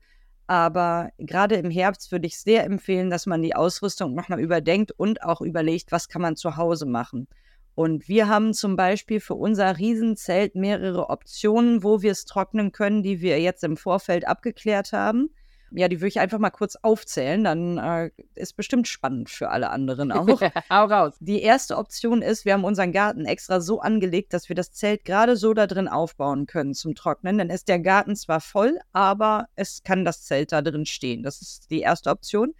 [0.47, 5.23] aber gerade im Herbst würde ich sehr empfehlen, dass man die Ausrüstung nochmal überdenkt und
[5.23, 7.27] auch überlegt, was kann man zu Hause machen.
[7.73, 13.01] Und wir haben zum Beispiel für unser Riesenzelt mehrere Optionen, wo wir es trocknen können,
[13.01, 15.29] die wir jetzt im Vorfeld abgeklärt haben
[15.71, 19.69] ja, die würde ich einfach mal kurz aufzählen, dann äh, ist bestimmt spannend für alle
[19.69, 20.27] anderen auch.
[20.69, 21.13] Hau raus.
[21.19, 25.05] Die erste Option ist, wir haben unseren Garten extra so angelegt, dass wir das Zelt
[25.05, 27.37] gerade so da drin aufbauen können zum Trocknen.
[27.37, 31.23] Dann ist der Garten zwar voll, aber es kann das Zelt da drin stehen.
[31.23, 32.53] Das ist die erste Option.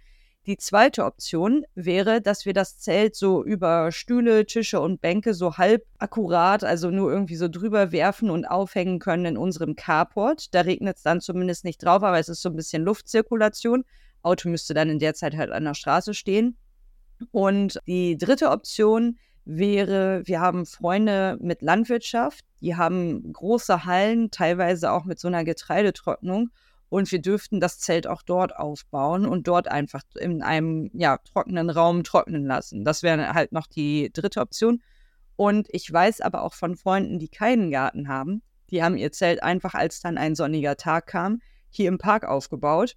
[0.46, 5.56] Die zweite Option wäre, dass wir das Zelt so über Stühle, Tische und Bänke so
[5.56, 10.52] halb akkurat, also nur irgendwie so drüber werfen und aufhängen können in unserem Carport.
[10.52, 13.84] Da regnet es dann zumindest nicht drauf, aber es ist so ein bisschen Luftzirkulation.
[14.22, 16.56] Auto müsste dann in der Zeit halt an der Straße stehen.
[17.30, 24.90] Und die dritte Option wäre, wir haben Freunde mit Landwirtschaft, die haben große Hallen, teilweise
[24.90, 26.50] auch mit so einer Getreidetrocknung
[26.92, 31.70] und wir dürften das Zelt auch dort aufbauen und dort einfach in einem ja, trockenen
[31.70, 32.84] Raum trocknen lassen.
[32.84, 34.82] Das wäre halt noch die dritte Option.
[35.36, 39.42] Und ich weiß aber auch von Freunden, die keinen Garten haben, die haben ihr Zelt
[39.42, 42.94] einfach, als dann ein sonniger Tag kam, hier im Park aufgebaut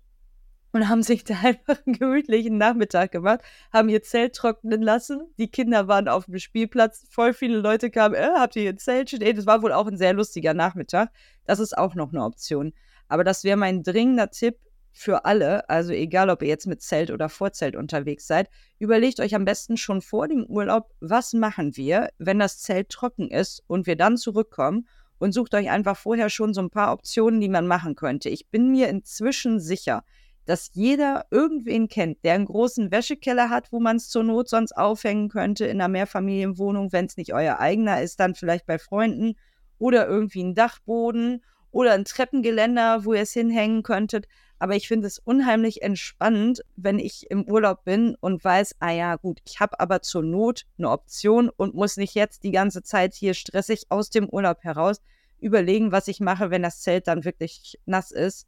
[0.74, 3.40] und haben sich da einfach einen gemütlichen Nachmittag gemacht,
[3.72, 5.22] haben ihr Zelt trocknen lassen.
[5.38, 9.10] Die Kinder waren auf dem Spielplatz, voll viele Leute kamen, äh, habt ihr ihr Zelt
[9.10, 9.38] stehen?
[9.38, 11.12] Das war wohl auch ein sehr lustiger Nachmittag.
[11.46, 12.74] Das ist auch noch eine Option.
[13.08, 14.58] Aber das wäre mein dringender Tipp
[14.92, 19.36] für alle, also egal, ob ihr jetzt mit Zelt oder Vorzelt unterwegs seid, überlegt euch
[19.36, 23.88] am besten schon vor dem Urlaub, was machen wir, wenn das Zelt trocken ist und
[23.88, 24.88] wir dann zurückkommen
[25.18, 28.30] und sucht euch einfach vorher schon so ein paar Optionen, die man machen könnte.
[28.30, 30.06] Ich bin mir inzwischen sicher,
[30.46, 34.78] dass jeder irgendwen kennt, der einen großen Wäschekeller hat, wo man es zur Not sonst
[34.78, 39.36] aufhängen könnte in einer Mehrfamilienwohnung, wenn es nicht euer eigener ist, dann vielleicht bei Freunden
[39.78, 41.44] oder irgendwie ein Dachboden
[41.76, 44.30] oder ein Treppengeländer, wo ihr es hinhängen könntet.
[44.60, 49.18] Aber ich finde es unheimlich entspannend, wenn ich im Urlaub bin und weiß, ah ja,
[49.18, 53.14] gut, ich habe aber zur Not eine Option und muss nicht jetzt die ganze Zeit
[53.14, 55.02] hier stressig aus dem Urlaub heraus
[55.38, 58.48] überlegen, was ich mache, wenn das Zelt dann wirklich nass ist.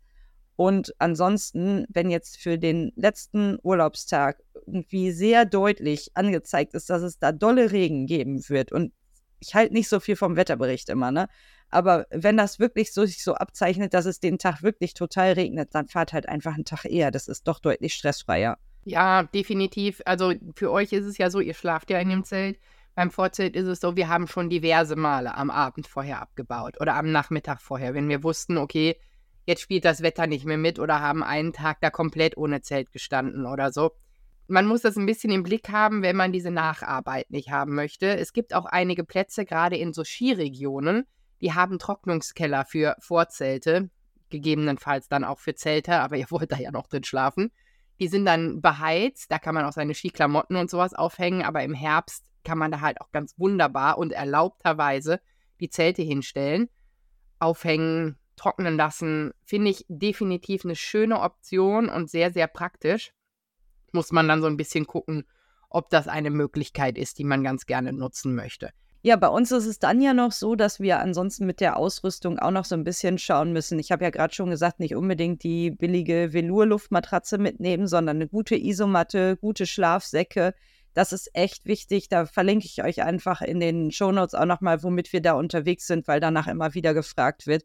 [0.56, 7.20] Und ansonsten, wenn jetzt für den letzten Urlaubstag irgendwie sehr deutlich angezeigt ist, dass es
[7.20, 8.94] da dolle Regen geben wird und
[9.40, 11.28] ich halte nicht so viel vom Wetterbericht immer, ne?
[11.70, 15.76] Aber wenn das wirklich so sich so abzeichnet, dass es den Tag wirklich total regnet,
[15.76, 17.12] dann fahrt halt einfach einen Tag eher.
[17.12, 18.58] Das ist doch deutlich stressfreier.
[18.86, 20.02] Ja, definitiv.
[20.06, 22.58] Also für euch ist es ja so, ihr schlaft ja in dem Zelt.
[22.96, 26.96] Beim Vorzelt ist es so, wir haben schon diverse Male am Abend vorher abgebaut oder
[26.96, 28.96] am Nachmittag vorher, wenn wir wussten, okay,
[29.46, 32.92] jetzt spielt das Wetter nicht mehr mit oder haben einen Tag da komplett ohne Zelt
[32.92, 33.92] gestanden oder so.
[34.48, 38.18] Man muss das ein bisschen im Blick haben, wenn man diese Nacharbeit nicht haben möchte.
[38.18, 41.06] Es gibt auch einige Plätze, gerade in so Skiregionen,
[41.42, 43.90] die haben Trocknungskeller für Vorzelte,
[44.30, 47.52] gegebenenfalls dann auch für Zelte, aber ihr wollt da ja noch drin schlafen.
[48.00, 51.74] Die sind dann beheizt, da kann man auch seine Skiklamotten und sowas aufhängen, aber im
[51.74, 55.20] Herbst kann man da halt auch ganz wunderbar und erlaubterweise
[55.60, 56.70] die Zelte hinstellen,
[57.40, 59.34] aufhängen, trocknen lassen.
[59.44, 63.12] Finde ich definitiv eine schöne Option und sehr, sehr praktisch.
[63.92, 65.26] Muss man dann so ein bisschen gucken,
[65.70, 68.72] ob das eine Möglichkeit ist, die man ganz gerne nutzen möchte.
[69.04, 72.40] Ja, bei uns ist es dann ja noch so, dass wir ansonsten mit der Ausrüstung
[72.40, 73.80] auch noch so ein bisschen schauen müssen.
[73.80, 78.56] Ich habe ja gerade schon gesagt, nicht unbedingt die billige Velour-Luftmatratze mitnehmen, sondern eine gute
[78.56, 80.54] Isomatte, gute Schlafsäcke.
[80.94, 82.10] Das ist echt wichtig.
[82.10, 86.08] Da verlinke ich euch einfach in den Shownotes auch nochmal, womit wir da unterwegs sind,
[86.08, 87.64] weil danach immer wieder gefragt wird,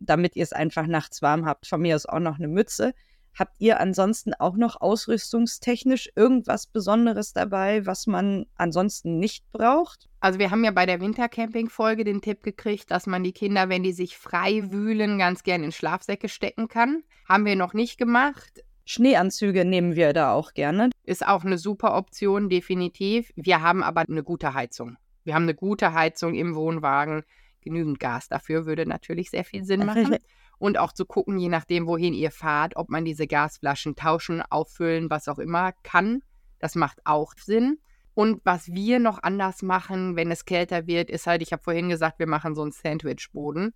[0.00, 1.68] damit ihr es einfach nachts warm habt.
[1.68, 2.92] Von mir aus auch noch eine Mütze.
[3.34, 10.08] Habt ihr ansonsten auch noch ausrüstungstechnisch irgendwas Besonderes dabei, was man ansonsten nicht braucht?
[10.20, 13.82] Also wir haben ja bei der Wintercamping-Folge den Tipp gekriegt, dass man die Kinder, wenn
[13.82, 17.04] die sich frei wühlen, ganz gern in Schlafsäcke stecken kann.
[17.26, 18.62] Haben wir noch nicht gemacht.
[18.84, 20.90] Schneeanzüge nehmen wir da auch gerne.
[21.04, 23.32] Ist auch eine super Option, definitiv.
[23.36, 24.96] Wir haben aber eine gute Heizung.
[25.24, 27.22] Wir haben eine gute Heizung im Wohnwagen.
[27.60, 30.16] Genügend Gas dafür würde natürlich sehr viel Sinn machen.
[30.62, 35.10] Und auch zu gucken, je nachdem, wohin ihr fahrt, ob man diese Gasflaschen tauschen, auffüllen,
[35.10, 36.22] was auch immer kann.
[36.60, 37.80] Das macht auch Sinn.
[38.14, 41.88] Und was wir noch anders machen, wenn es kälter wird, ist halt, ich habe vorhin
[41.88, 43.74] gesagt, wir machen so einen Sandwichboden.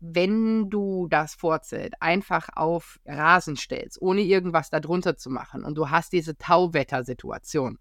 [0.00, 5.88] Wenn du das Vorzelt einfach auf Rasen stellst, ohne irgendwas darunter zu machen und du
[5.88, 7.78] hast diese Tauwettersituation,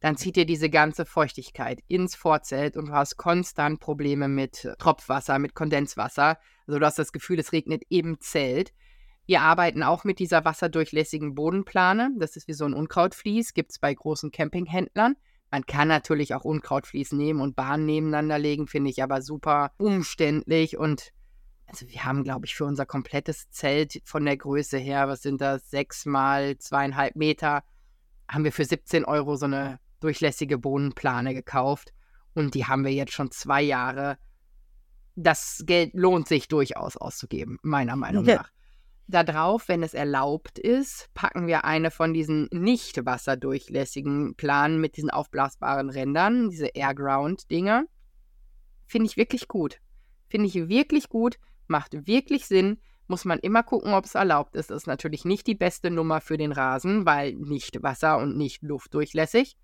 [0.00, 5.38] dann zieht dir diese ganze Feuchtigkeit ins Vorzelt und du hast konstant Probleme mit Tropfwasser,
[5.38, 6.38] mit Kondenswasser.
[6.66, 8.72] Also du hast das Gefühl, es regnet im Zelt.
[9.26, 12.10] Wir arbeiten auch mit dieser wasserdurchlässigen Bodenplane.
[12.18, 15.16] Das ist wie so ein Unkrautvlies, gibt es bei großen Campinghändlern.
[15.50, 20.76] Man kann natürlich auch Unkrautvlies nehmen und Bahnen nebeneinander legen, finde ich aber super umständlich.
[20.76, 21.12] Und
[21.66, 25.40] also wir haben, glaube ich, für unser komplettes Zelt von der Größe her, was sind
[25.40, 27.64] das, sechs mal zweieinhalb Meter,
[28.28, 31.92] haben wir für 17 Euro so eine durchlässige Bohnenplane gekauft
[32.32, 34.18] und die haben wir jetzt schon zwei Jahre.
[35.16, 38.36] Das Geld lohnt sich durchaus auszugeben, meiner Meinung ja.
[38.36, 38.50] nach.
[39.08, 45.10] Darauf, wenn es erlaubt ist, packen wir eine von diesen nicht wasserdurchlässigen Planen mit diesen
[45.10, 47.84] aufblasbaren Rändern, diese Airground-Dinger.
[48.86, 49.80] Finde ich wirklich gut.
[50.28, 54.70] Finde ich wirklich gut, macht wirklich Sinn muss man immer gucken, ob es erlaubt ist.
[54.70, 58.62] Das ist natürlich nicht die beste Nummer für den Rasen, weil nicht Wasser und nicht
[58.62, 59.56] luftdurchlässig.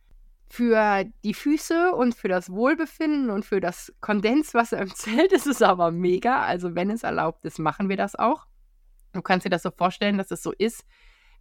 [0.54, 5.62] Für die Füße und für das Wohlbefinden und für das Kondenswasser im Zelt ist es
[5.62, 6.42] aber mega.
[6.42, 8.44] Also wenn es erlaubt ist, machen wir das auch.
[9.14, 10.84] Du kannst dir das so vorstellen, dass es so ist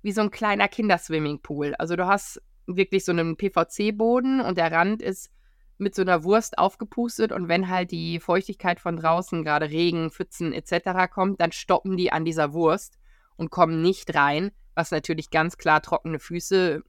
[0.02, 1.76] wie so ein kleiner Kinderswimmingpool.
[1.76, 5.30] Also du hast wirklich so einen PVC-Boden und der Rand ist
[5.78, 10.53] mit so einer Wurst aufgepustet und wenn halt die Feuchtigkeit von draußen, gerade Regen, Pfützen
[10.53, 11.12] etc.
[11.14, 12.97] kommt, dann stoppen die an dieser Wurst
[13.36, 16.82] und kommen nicht rein, was natürlich ganz klar trockene Füße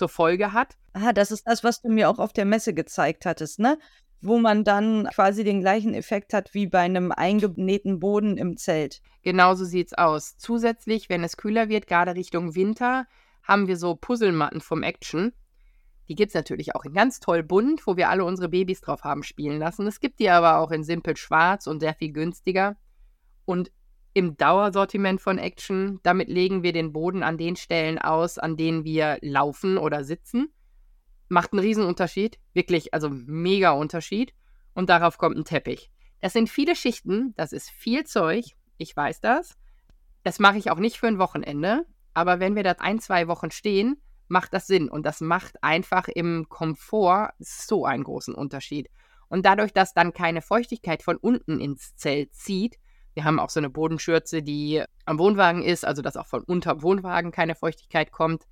[0.00, 0.78] zur Folge hat.
[0.94, 3.78] Ah, das ist das, was du mir auch auf der Messe gezeigt hattest, ne?
[4.22, 9.02] wo man dann quasi den gleichen Effekt hat wie bei einem eingenähten Boden im Zelt.
[9.22, 10.38] Genauso sieht's aus.
[10.38, 13.06] Zusätzlich, wenn es kühler wird, gerade Richtung Winter,
[13.42, 15.32] haben wir so Puzzlematten vom Action.
[16.08, 19.04] Die gibt es natürlich auch in ganz toll bunt, wo wir alle unsere Babys drauf
[19.04, 19.86] haben spielen lassen.
[19.86, 22.76] Es gibt die aber auch in simpel schwarz und sehr viel günstiger.
[23.44, 23.70] Und
[24.12, 28.84] im Dauersortiment von Action, damit legen wir den Boden an den Stellen aus, an denen
[28.84, 30.52] wir laufen oder sitzen.
[31.28, 32.38] Macht einen Riesenunterschied.
[32.52, 34.34] Wirklich, also mega Unterschied.
[34.74, 35.90] Und darauf kommt ein Teppich.
[36.20, 38.44] Das sind viele Schichten, das ist viel Zeug.
[38.78, 39.56] Ich weiß das.
[40.22, 41.86] Das mache ich auch nicht für ein Wochenende.
[42.12, 44.88] Aber wenn wir da ein, zwei Wochen stehen, macht das Sinn.
[44.88, 48.90] Und das macht einfach im Komfort so einen großen Unterschied.
[49.28, 52.76] Und dadurch, dass dann keine Feuchtigkeit von unten ins Zelt zieht,
[53.14, 56.82] wir haben auch so eine Bodenschürze, die am Wohnwagen ist, also dass auch von unter
[56.82, 58.46] Wohnwagen keine Feuchtigkeit kommt,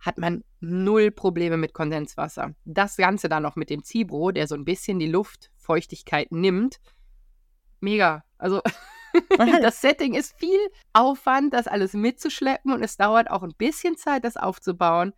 [0.00, 2.54] hat man null Probleme mit Kondenswasser.
[2.64, 6.78] Das Ganze dann noch mit dem Zibro, der so ein bisschen die Luftfeuchtigkeit nimmt.
[7.80, 8.24] Mega.
[8.38, 8.62] Also
[9.62, 10.60] das Setting ist viel
[10.92, 15.12] Aufwand, das alles mitzuschleppen und es dauert auch ein bisschen Zeit, das aufzubauen.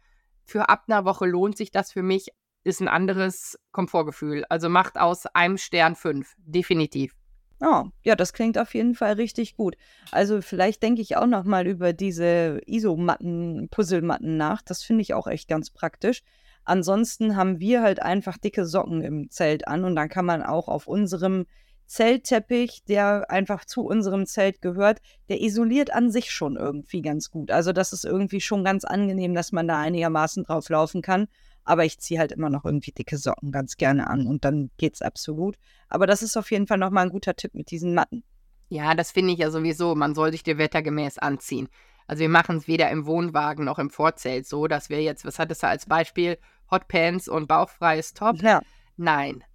[0.45, 2.29] Für ab einer Woche lohnt sich das für mich,
[2.65, 4.45] ist ein anderes Komfortgefühl.
[4.49, 7.15] Also macht aus einem Stern fünf, definitiv.
[7.61, 9.77] Oh, ja, das klingt auf jeden Fall richtig gut.
[10.11, 14.63] Also vielleicht denke ich auch noch mal über diese Isomatten, Puzzlematten nach.
[14.63, 16.23] Das finde ich auch echt ganz praktisch.
[16.65, 20.69] Ansonsten haben wir halt einfach dicke Socken im Zelt an und dann kann man auch
[20.69, 21.47] auf unserem
[21.85, 27.51] Zeltteppich, der einfach zu unserem Zelt gehört, der isoliert an sich schon irgendwie ganz gut.
[27.51, 31.27] Also das ist irgendwie schon ganz angenehm, dass man da einigermaßen drauf laufen kann.
[31.65, 35.03] Aber ich ziehe halt immer noch irgendwie dicke Socken ganz gerne an und dann geht's
[35.03, 35.57] absolut.
[35.89, 38.25] Aber das ist auf jeden Fall nochmal ein guter Tipp mit diesen Matten.
[38.69, 39.95] Ja, das finde ich ja sowieso.
[39.95, 41.69] Man soll sich dir wettergemäß anziehen.
[42.07, 45.39] Also wir machen es weder im Wohnwagen noch im Vorzelt so, dass wir jetzt, was
[45.39, 46.39] hattest du als Beispiel,
[46.71, 48.43] Hotpants und bauchfreies Top?
[48.43, 48.63] Ja.
[48.97, 49.45] Nein.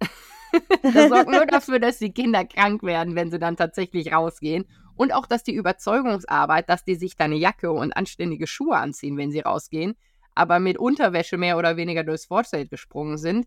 [0.82, 4.64] Das sorgt nur dafür, dass die Kinder krank werden, wenn sie dann tatsächlich rausgehen.
[4.94, 9.18] Und auch, dass die Überzeugungsarbeit, dass die sich da eine Jacke und anständige Schuhe anziehen,
[9.18, 9.96] wenn sie rausgehen,
[10.36, 13.46] aber mit Unterwäsche mehr oder weniger durchs Vorzelt gesprungen sind,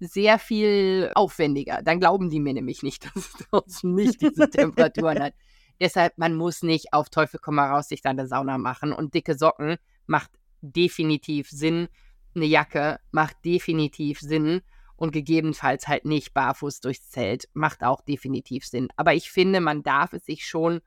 [0.00, 1.82] sehr viel aufwendiger.
[1.82, 5.34] Dann glauben die mir nämlich nicht, dass es draußen nicht diese Temperaturen hat.
[5.80, 8.92] Deshalb, man muss nicht auf Teufel komm mal raus sich da eine Sauna machen.
[8.92, 9.76] Und dicke Socken
[10.06, 10.30] macht
[10.60, 11.88] definitiv Sinn.
[12.34, 14.62] Eine Jacke macht definitiv Sinn
[14.96, 17.48] und gegebenenfalls halt nicht barfuß durchs Zelt.
[17.52, 18.88] Macht auch definitiv Sinn.
[18.96, 20.80] Aber ich finde, man darf es sich schon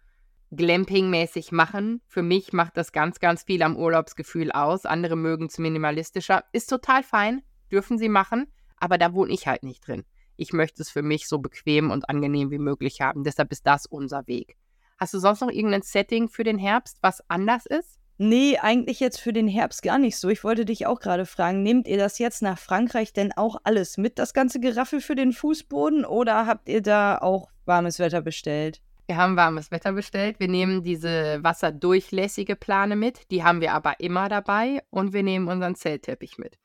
[0.55, 2.01] Glamping-mäßig machen.
[2.07, 4.85] Für mich macht das ganz, ganz viel am Urlaubsgefühl aus.
[4.85, 6.43] Andere mögen es minimalistischer.
[6.51, 7.41] Ist total fein,
[7.71, 8.47] dürfen sie machen,
[8.77, 10.03] aber da wohne ich halt nicht drin.
[10.37, 13.23] Ich möchte es für mich so bequem und angenehm wie möglich haben.
[13.23, 14.57] Deshalb ist das unser Weg.
[14.97, 17.99] Hast du sonst noch irgendein Setting für den Herbst, was anders ist?
[18.17, 20.29] Nee, eigentlich jetzt für den Herbst gar nicht so.
[20.29, 23.97] Ich wollte dich auch gerade fragen, nehmt ihr das jetzt nach Frankreich denn auch alles
[23.97, 28.81] mit, das ganze Geraffel für den Fußboden, oder habt ihr da auch warmes Wetter bestellt?
[29.07, 30.39] Wir haben warmes Wetter bestellt.
[30.39, 33.29] Wir nehmen diese wasserdurchlässige Plane mit.
[33.31, 34.81] Die haben wir aber immer dabei.
[34.89, 36.57] Und wir nehmen unseren Zeltteppich mit.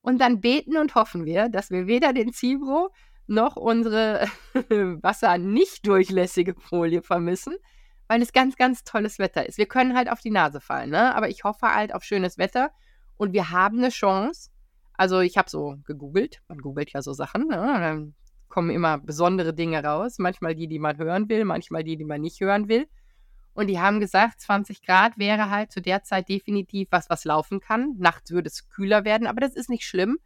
[0.00, 2.90] Und dann beten und hoffen wir, dass wir weder den Zibro
[3.26, 4.26] noch unsere
[5.02, 7.54] wassernicht durchlässige Folie vermissen
[8.08, 9.58] weil es ganz, ganz tolles Wetter ist.
[9.58, 11.14] Wir können halt auf die Nase fallen, ne?
[11.14, 12.70] aber ich hoffe halt auf schönes Wetter
[13.16, 14.50] und wir haben eine Chance.
[14.94, 17.56] Also ich habe so gegoogelt, man googelt ja so Sachen, ne?
[17.56, 18.14] dann
[18.54, 22.20] kommen immer besondere Dinge raus, manchmal die, die man hören will, manchmal die, die man
[22.20, 22.86] nicht hören will.
[23.52, 27.58] Und die haben gesagt, 20 Grad wäre halt zu der Zeit definitiv was, was laufen
[27.58, 27.96] kann.
[27.98, 30.18] Nachts würde es kühler werden, aber das ist nicht schlimm.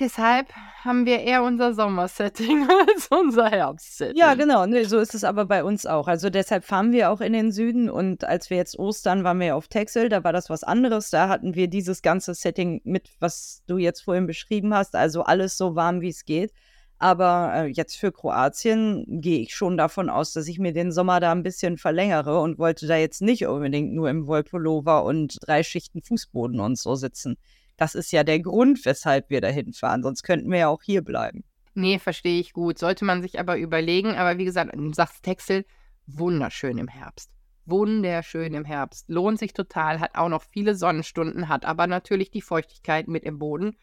[0.00, 0.52] Deshalb
[0.82, 4.16] haben wir eher unser Sommersetting als unser Herbstsetting.
[4.16, 4.66] Ja, genau.
[4.66, 6.08] Nee, so ist es aber bei uns auch.
[6.08, 7.88] Also deshalb fahren wir auch in den Süden.
[7.88, 11.10] Und als wir jetzt Ostern waren wir auf Texel, da war das was anderes.
[11.10, 14.96] Da hatten wir dieses ganze Setting mit, was du jetzt vorhin beschrieben hast.
[14.96, 16.52] Also alles so warm, wie es geht.
[16.98, 21.20] Aber äh, jetzt für Kroatien gehe ich schon davon aus, dass ich mir den Sommer
[21.20, 25.62] da ein bisschen verlängere und wollte da jetzt nicht unbedingt nur im Wollpullover und drei
[25.62, 27.36] Schichten Fußboden und so sitzen.
[27.76, 30.02] Das ist ja der Grund, weshalb wir dahin fahren.
[30.02, 31.44] Sonst könnten wir ja auch hier bleiben.
[31.74, 32.76] Nee, verstehe ich gut.
[32.78, 34.16] Sollte man sich aber überlegen.
[34.16, 35.64] Aber wie gesagt, du sagst Texel,
[36.08, 37.30] wunderschön im Herbst.
[37.66, 39.08] Wunderschön im Herbst.
[39.08, 43.38] Lohnt sich total, hat auch noch viele Sonnenstunden, hat aber natürlich die Feuchtigkeit mit im
[43.38, 43.76] Boden.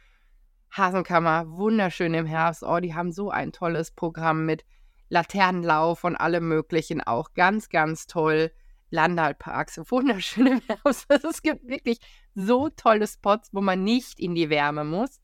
[0.78, 2.62] Hasenkammer, wunderschön im Herbst.
[2.62, 4.66] Oh, die haben so ein tolles Programm mit
[5.08, 7.34] Laternenlauf und allem Möglichen auch.
[7.34, 8.52] Ganz, ganz toll.
[8.90, 11.06] Landalparks, wunderschön im Herbst.
[11.24, 12.00] Es gibt wirklich
[12.34, 15.22] so tolle Spots, wo man nicht in die Wärme muss,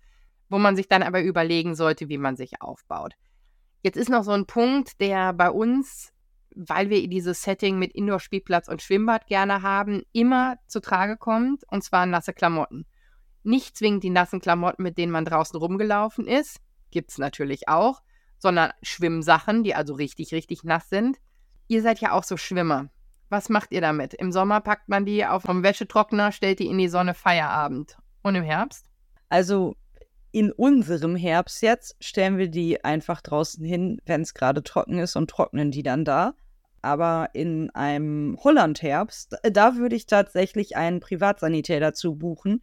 [0.50, 3.14] wo man sich dann aber überlegen sollte, wie man sich aufbaut.
[3.84, 6.14] Jetzt ist noch so ein Punkt, der bei uns,
[6.56, 11.84] weil wir dieses Setting mit Indoor-Spielplatz und Schwimmbad gerne haben, immer zu Trage kommt, und
[11.84, 12.86] zwar nasse Klamotten.
[13.44, 16.60] Nicht zwingend die nassen Klamotten, mit denen man draußen rumgelaufen ist,
[16.92, 18.02] gibt es natürlich auch,
[18.38, 21.18] sondern Schwimmsachen, die also richtig, richtig nass sind.
[21.68, 22.90] Ihr seid ja auch so Schwimmer.
[23.30, 24.14] Was macht ihr damit?
[24.14, 27.98] Im Sommer packt man die auf vom Wäschetrockner, stellt die in die Sonne Feierabend.
[28.24, 28.86] Und im Herbst?
[29.30, 29.76] Also
[30.34, 35.16] in unserem Herbst jetzt stellen wir die einfach draußen hin, wenn es gerade trocken ist
[35.16, 36.34] und trocknen die dann da.
[36.82, 42.62] Aber in einem Holland-Herbst, da würde ich tatsächlich einen Privatsanitär dazu buchen,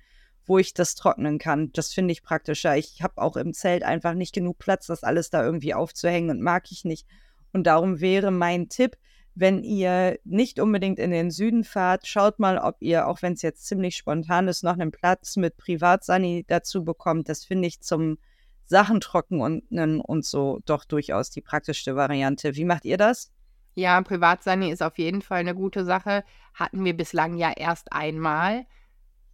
[0.48, 1.70] wo ich das trocknen kann.
[1.72, 2.76] Das finde ich praktischer.
[2.76, 6.42] Ich habe auch im Zelt einfach nicht genug Platz, das alles da irgendwie aufzuhängen und
[6.42, 7.06] mag ich nicht.
[7.52, 8.96] Und darum wäre mein Tipp,
[9.34, 13.42] wenn ihr nicht unbedingt in den Süden fahrt, schaut mal, ob ihr, auch wenn es
[13.42, 17.28] jetzt ziemlich spontan ist, noch einen Platz mit Privatsani dazu bekommt.
[17.28, 18.18] Das finde ich zum
[18.64, 22.56] Sachen trocknen und so doch durchaus die praktischste Variante.
[22.56, 23.30] Wie macht ihr das?
[23.74, 26.24] Ja, Privatsani ist auf jeden Fall eine gute Sache.
[26.52, 28.66] Hatten wir bislang ja erst einmal.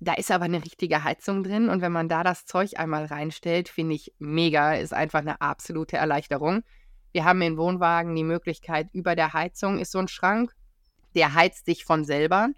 [0.04, 3.70] Da ist aber eine richtige Heizung drin und wenn man da das Zeug einmal reinstellt,
[3.70, 6.62] finde ich mega, ist einfach eine absolute Erleichterung.
[7.12, 10.54] Wir haben in Wohnwagen die Möglichkeit, über der Heizung ist so ein Schrank,
[11.14, 12.50] der heizt sich von selber.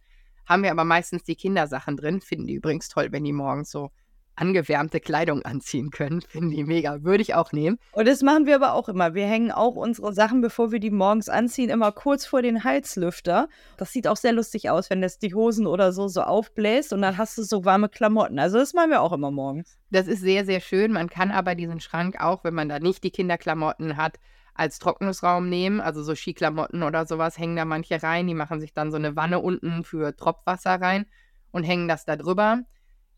[0.44, 3.92] Haben wir aber meistens die Kindersachen drin, finden die übrigens toll, wenn die morgens so
[4.36, 6.20] angewärmte Kleidung anziehen können.
[6.20, 7.02] Finden die mega.
[7.02, 7.78] Würde ich auch nehmen.
[7.92, 9.14] Und das machen wir aber auch immer.
[9.14, 13.48] Wir hängen auch unsere Sachen, bevor wir die morgens anziehen, immer kurz vor den Heizlüfter.
[13.76, 17.02] Das sieht auch sehr lustig aus, wenn das die Hosen oder so so aufbläst und
[17.02, 18.38] dann hast du so warme Klamotten.
[18.38, 19.78] Also das machen wir auch immer morgens.
[19.90, 20.92] Das ist sehr, sehr schön.
[20.92, 24.18] Man kann aber diesen Schrank auch, wenn man da nicht die Kinderklamotten hat,
[24.54, 25.80] als Trocknungsraum nehmen.
[25.80, 28.26] Also so Skiklamotten oder sowas hängen da manche rein.
[28.26, 31.06] Die machen sich dann so eine Wanne unten für Tropfwasser rein
[31.52, 32.62] und hängen das da drüber.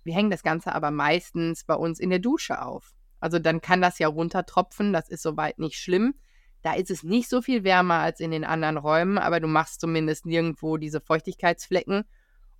[0.04, 2.94] Wir hängen das Ganze aber meistens bei uns in der Dusche auf.
[3.20, 6.14] Also dann kann das ja runtertropfen, das ist soweit nicht schlimm.
[6.62, 9.80] Da ist es nicht so viel wärmer als in den anderen Räumen, aber du machst
[9.80, 12.04] zumindest nirgendwo diese Feuchtigkeitsflecken.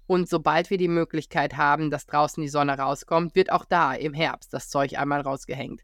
[0.07, 4.15] Und sobald wir die Möglichkeit haben, dass draußen die Sonne rauskommt, wird auch da im
[4.15, 5.83] Herbst das Zeug einmal rausgehängt.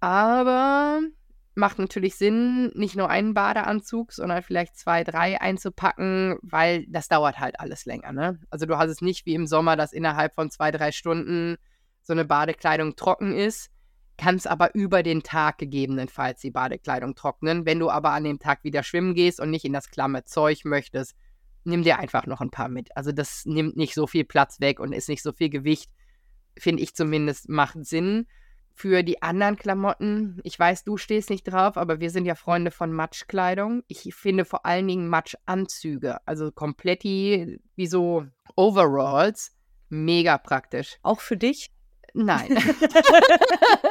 [0.00, 1.00] Aber
[1.56, 7.40] macht natürlich Sinn, nicht nur einen Badeanzug, sondern vielleicht zwei, drei einzupacken, weil das dauert
[7.40, 8.12] halt alles länger.
[8.12, 8.38] Ne?
[8.50, 11.56] Also du hast es nicht wie im Sommer, dass innerhalb von zwei, drei Stunden
[12.02, 13.70] so eine Badekleidung trocken ist,
[14.18, 17.64] kannst aber über den Tag gegebenenfalls die Badekleidung trocknen.
[17.64, 20.64] Wenn du aber an dem Tag wieder schwimmen gehst und nicht in das klamme Zeug
[20.64, 21.16] möchtest,
[21.64, 22.94] nimm dir einfach noch ein paar mit.
[22.96, 25.90] Also das nimmt nicht so viel Platz weg und ist nicht so viel Gewicht,
[26.58, 28.26] finde ich zumindest, macht Sinn
[28.76, 30.38] für die anderen Klamotten.
[30.44, 33.82] Ich weiß, du stehst nicht drauf, aber wir sind ja Freunde von Matschkleidung.
[33.88, 39.56] Ich finde vor allen Dingen Matschanzüge, also komplett wie so Overalls,
[39.88, 40.98] mega praktisch.
[41.02, 41.70] Auch für dich?
[42.12, 42.58] Nein.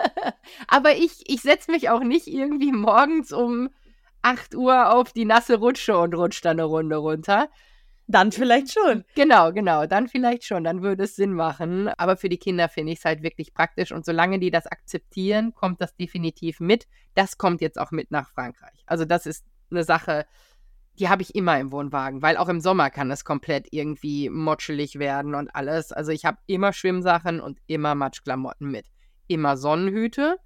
[0.67, 3.69] aber ich, ich setze mich auch nicht irgendwie morgens um
[4.21, 7.49] 8 Uhr auf die nasse Rutsche und rutsche dann eine Runde runter.
[8.07, 9.03] Dann vielleicht schon.
[9.15, 11.87] Genau, genau, dann vielleicht schon, dann würde es Sinn machen.
[11.97, 15.53] Aber für die Kinder finde ich es halt wirklich praktisch und solange die das akzeptieren,
[15.53, 16.87] kommt das definitiv mit.
[17.15, 18.83] Das kommt jetzt auch mit nach Frankreich.
[18.85, 20.25] Also das ist eine Sache,
[20.99, 24.99] die habe ich immer im Wohnwagen, weil auch im Sommer kann es komplett irgendwie motschelig
[24.99, 25.91] werden und alles.
[25.91, 28.85] Also ich habe immer Schwimmsachen und immer Matschklamotten mit.
[29.27, 30.37] Immer Sonnenhüte.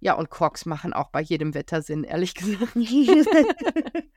[0.00, 2.74] Ja, und Crocs machen auch bei jedem Wetter Sinn, ehrlich gesagt.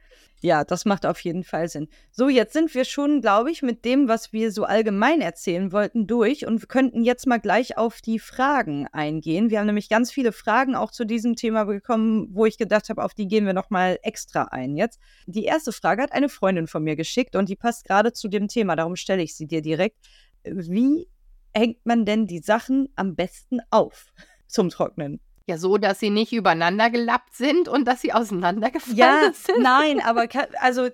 [0.41, 1.87] Ja, das macht auf jeden Fall Sinn.
[2.11, 6.07] So, jetzt sind wir schon, glaube ich, mit dem, was wir so allgemein erzählen wollten,
[6.07, 9.49] durch und wir könnten jetzt mal gleich auf die Fragen eingehen.
[9.49, 13.03] Wir haben nämlich ganz viele Fragen auch zu diesem Thema bekommen, wo ich gedacht habe,
[13.03, 14.99] auf die gehen wir nochmal extra ein jetzt.
[15.27, 18.47] Die erste Frage hat eine Freundin von mir geschickt und die passt gerade zu dem
[18.47, 19.97] Thema, darum stelle ich sie dir direkt.
[20.43, 21.07] Wie
[21.53, 24.07] hängt man denn die Sachen am besten auf
[24.47, 25.19] zum Trocknen?
[25.47, 29.61] Ja, so, dass sie nicht übereinander gelappt sind und dass sie auseinandergefallen ja, sind.
[29.61, 30.27] Nein, aber
[30.61, 30.87] also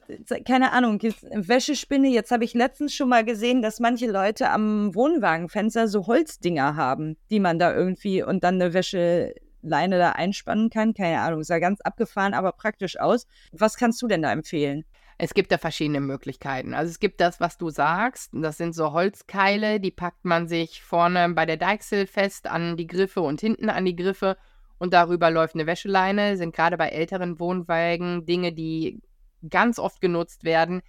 [0.46, 5.88] keine Ahnung, Wäschespinne, jetzt habe ich letztens schon mal gesehen, dass manche Leute am Wohnwagenfenster
[5.88, 10.94] so Holzdinger haben, die man da irgendwie und dann eine Wäscheleine da einspannen kann.
[10.94, 13.28] Keine Ahnung, sah ganz abgefahren, aber praktisch aus.
[13.52, 14.86] Was kannst du denn da empfehlen?
[15.20, 16.76] Es gibt da verschiedene Möglichkeiten.
[16.76, 18.30] Also es gibt das, was du sagst.
[18.34, 22.86] Das sind so Holzkeile, die packt man sich vorne bei der Deichsel fest an die
[22.86, 24.38] Griffe und hinten an die Griffe
[24.78, 26.38] und darüber läuft eine Wäscheleine.
[26.38, 29.02] Sind gerade bei älteren Wohnwagen Dinge, die
[29.50, 30.82] ganz oft genutzt werden.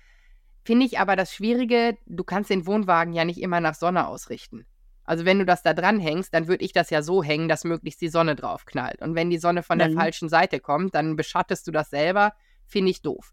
[0.62, 4.66] Finde ich aber das Schwierige, du kannst den Wohnwagen ja nicht immer nach Sonne ausrichten.
[5.04, 7.64] Also wenn du das da dran hängst, dann würde ich das ja so hängen, dass
[7.64, 9.00] möglichst die Sonne drauf knallt.
[9.00, 9.94] Und wenn die Sonne von der mhm.
[9.94, 12.34] falschen Seite kommt, dann beschattest du das selber.
[12.66, 13.32] Finde ich doof.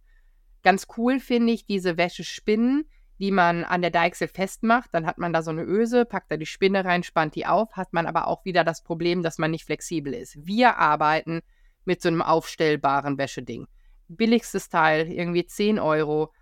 [0.66, 2.89] Ganz cool finde ich diese Wäschespinnen,
[3.20, 4.89] die man an der Deichsel festmacht.
[4.93, 7.74] Dann hat man da so eine Öse, packt da die Spinne rein, spannt die auf,
[7.74, 10.43] hat man aber auch wieder das Problem, dass man nicht flexibel ist.
[10.43, 11.41] Wir arbeiten
[11.86, 13.68] mit so einem aufstellbaren Wäscheding.
[14.07, 16.34] Billigstes Teil, irgendwie 10 Euro,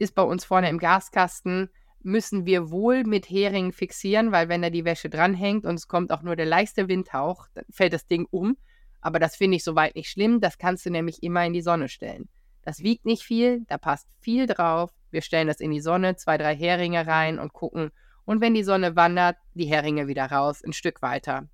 [0.00, 1.70] ist bei uns vorne im Gaskasten.
[2.02, 6.10] Müssen wir wohl mit Heringen fixieren, weil wenn da die Wäsche dranhängt und es kommt
[6.10, 8.56] auch nur der leichte Windhauch, dann fällt das Ding um.
[9.00, 10.40] Aber das finde ich soweit nicht schlimm.
[10.40, 12.28] Das kannst du nämlich immer in die Sonne stellen.
[12.62, 14.92] Das wiegt nicht viel, da passt viel drauf.
[15.10, 17.90] Wir stellen das in die Sonne, zwei, drei Heringe rein und gucken.
[18.24, 21.48] Und wenn die Sonne wandert, die Heringe wieder raus, ein Stück weiter.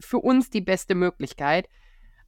[0.00, 1.68] Für uns die beste Möglichkeit.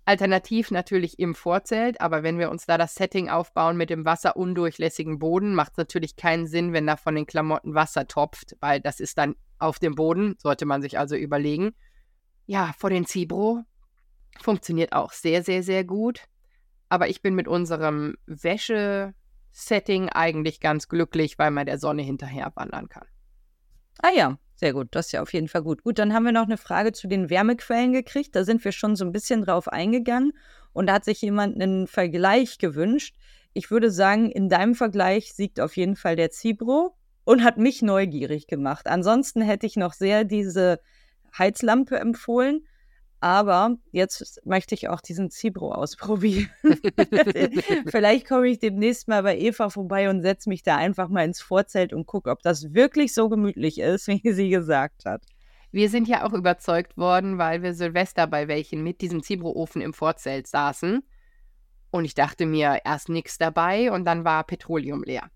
[0.05, 5.18] Alternativ natürlich im Vorzelt, aber wenn wir uns da das Setting aufbauen mit dem wasserundurchlässigen
[5.18, 9.01] Boden, macht es natürlich keinen Sinn, wenn da von den Klamotten Wasser topft, weil das
[9.01, 11.74] ist dann auf dem Boden, sollte man sich also überlegen.
[12.47, 13.64] Ja, vor den Zibro
[14.41, 16.22] funktioniert auch sehr, sehr, sehr gut.
[16.89, 22.89] Aber ich bin mit unserem Wäschesetting eigentlich ganz glücklich, weil man der Sonne hinterher wandern
[22.89, 23.07] kann.
[24.01, 24.89] Ah ja, sehr gut.
[24.93, 25.82] Das ist ja auf jeden Fall gut.
[25.82, 28.34] Gut, dann haben wir noch eine Frage zu den Wärmequellen gekriegt.
[28.34, 30.32] Da sind wir schon so ein bisschen drauf eingegangen.
[30.72, 33.16] Und da hat sich jemand einen Vergleich gewünscht.
[33.53, 37.82] Ich würde sagen, in deinem Vergleich siegt auf jeden Fall der Zibro und hat mich
[37.82, 38.86] neugierig gemacht.
[38.86, 40.80] Ansonsten hätte ich noch sehr diese
[41.36, 42.66] Heizlampe empfohlen.
[43.20, 46.50] Aber jetzt möchte ich auch diesen Zibro ausprobieren.
[47.86, 51.40] Vielleicht komme ich demnächst mal bei Eva vorbei und setze mich da einfach mal ins
[51.40, 55.24] Vorzelt und gucke, ob das wirklich so gemütlich ist, wie sie gesagt hat.
[55.72, 59.92] Wir sind ja auch überzeugt worden, weil wir Silvester bei welchen mit diesem Zibro-Ofen im
[59.92, 61.02] Vorzelt saßen.
[61.90, 65.28] Und ich dachte mir, erst nichts dabei und dann war Petroleum leer.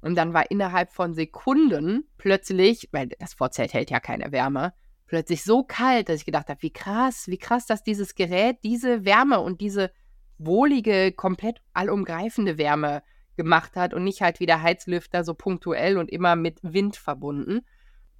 [0.00, 4.72] Und dann war innerhalb von Sekunden plötzlich, weil das Vorzelt hält ja keine Wärme,
[5.14, 9.04] plötzlich so kalt, dass ich gedacht habe, wie krass, wie krass, dass dieses Gerät diese
[9.04, 9.92] Wärme und diese
[10.38, 13.00] wohlige, komplett allumgreifende Wärme
[13.36, 17.60] gemacht hat und nicht halt wie der Heizlüfter so punktuell und immer mit Wind verbunden.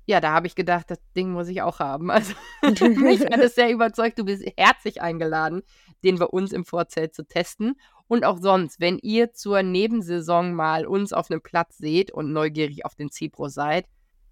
[0.06, 2.12] Ja, da habe ich gedacht, das Ding muss ich auch haben.
[2.60, 4.16] Also mich hat es sehr überzeugt.
[4.16, 5.62] Du bist herzlich eingeladen,
[6.04, 7.74] den bei uns im Vorzelt zu testen.
[8.06, 12.84] Und auch sonst, wenn ihr zur Nebensaison mal uns auf einem Platz seht und neugierig
[12.84, 13.86] auf den Zipro seid,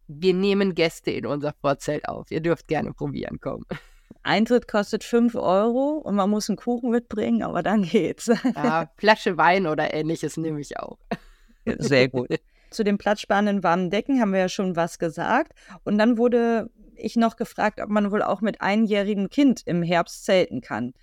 [0.09, 2.31] wir nehmen Gäste in unser Vorzelt auf.
[2.31, 3.65] Ihr dürft gerne probieren kommen.
[4.23, 8.31] Eintritt kostet 5 Euro und man muss einen Kuchen mitbringen, aber dann geht's.
[8.55, 10.99] Ja, Flasche Wein oder ähnliches nehme ich auch.
[11.79, 12.29] Sehr gut.
[12.71, 15.53] Zu den platzsparenden warmen Decken haben wir ja schon was gesagt.
[15.85, 20.25] Und dann wurde ich noch gefragt, ob man wohl auch mit einjährigem Kind im Herbst
[20.25, 20.95] zelten kann.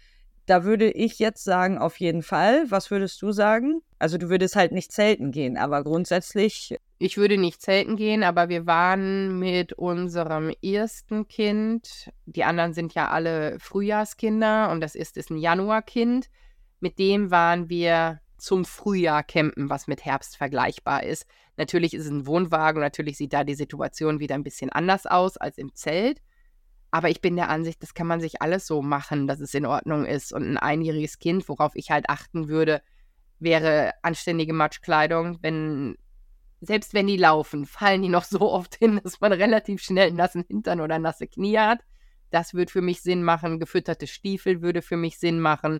[0.46, 2.66] Da würde ich jetzt sagen, auf jeden Fall.
[2.72, 3.82] Was würdest du sagen?
[4.00, 6.76] Also du würdest halt nicht zelten gehen, aber grundsätzlich.
[7.02, 12.94] Ich würde nicht zelten gehen, aber wir waren mit unserem ersten Kind, die anderen sind
[12.94, 16.30] ja alle Frühjahrskinder und das ist, ist ein Januarkind.
[16.82, 21.26] Mit dem waren wir zum Frühjahr campen, was mit Herbst vergleichbar ist.
[21.56, 25.38] Natürlich ist es ein Wohnwagen, natürlich sieht da die Situation wieder ein bisschen anders aus
[25.38, 26.22] als im Zelt.
[26.92, 29.66] Aber ich bin der Ansicht, das kann man sich alles so machen, dass es in
[29.66, 30.34] Ordnung ist.
[30.34, 32.82] Und ein einjähriges Kind, worauf ich halt achten würde,
[33.40, 35.38] wäre anständige Matschkleidung.
[35.42, 35.96] Wenn,
[36.62, 40.18] selbst wenn die laufen, fallen die noch so oft hin, dass man relativ schnell einen
[40.18, 41.80] nassen Hintern oder nasse Knie hat.
[42.32, 43.60] Das würde für mich Sinn machen.
[43.60, 45.80] Gefütterte Stiefel würde für mich Sinn machen.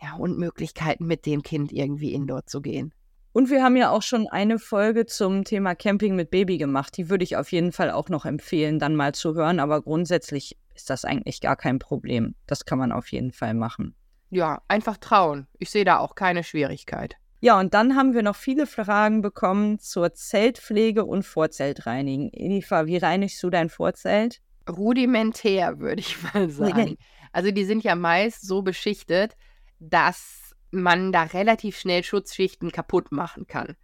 [0.00, 2.92] Ja, und Möglichkeiten, mit dem Kind irgendwie indoor zu gehen.
[3.32, 6.96] Und wir haben ja auch schon eine Folge zum Thema Camping mit Baby gemacht.
[6.96, 9.58] Die würde ich auf jeden Fall auch noch empfehlen, dann mal zu hören.
[9.58, 12.34] Aber grundsätzlich ist das eigentlich gar kein Problem.
[12.46, 13.96] Das kann man auf jeden Fall machen.
[14.30, 15.48] Ja, einfach trauen.
[15.58, 17.16] Ich sehe da auch keine Schwierigkeit.
[17.44, 22.30] Ja, und dann haben wir noch viele Fragen bekommen zur Zeltpflege und Vorzeltreinigen.
[22.32, 24.40] Eva, wie reinigst du dein Vorzelt?
[24.66, 26.96] Rudimentär, würde ich mal sagen.
[27.32, 29.36] Also die sind ja meist so beschichtet,
[29.78, 33.76] dass man da relativ schnell Schutzschichten kaputt machen kann.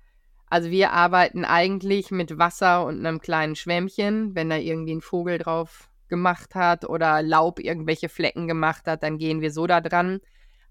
[0.47, 4.35] Also wir arbeiten eigentlich mit Wasser und einem kleinen Schwämmchen.
[4.35, 9.19] Wenn da irgendwie ein Vogel drauf gemacht hat oder Laub irgendwelche Flecken gemacht hat, dann
[9.19, 10.21] gehen wir so da dran.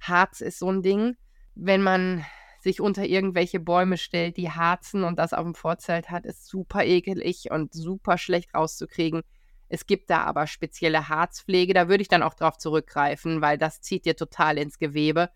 [0.01, 1.17] Harz ist so ein Ding.
[1.53, 2.25] Wenn man
[2.61, 6.83] sich unter irgendwelche Bäume stellt, die harzen und das auf dem Vorzelt hat, ist super
[6.83, 9.21] ekelig und super schlecht rauszukriegen.
[9.69, 13.81] Es gibt da aber spezielle Harzpflege, da würde ich dann auch drauf zurückgreifen, weil das
[13.81, 15.29] zieht dir total ins Gewebe.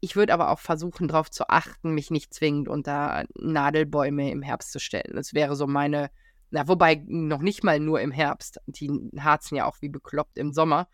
[0.00, 4.72] Ich würde aber auch versuchen, darauf zu achten, mich nicht zwingend unter Nadelbäume im Herbst
[4.72, 5.14] zu stellen.
[5.14, 6.10] Das wäre so meine,
[6.50, 8.58] na, wobei noch nicht mal nur im Herbst.
[8.66, 10.88] Die harzen ja auch wie bekloppt im Sommer.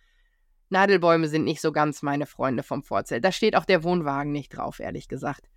[0.68, 3.24] Nadelbäume sind nicht so ganz meine Freunde vom Vorzelt.
[3.24, 5.49] Da steht auch der Wohnwagen nicht drauf, ehrlich gesagt.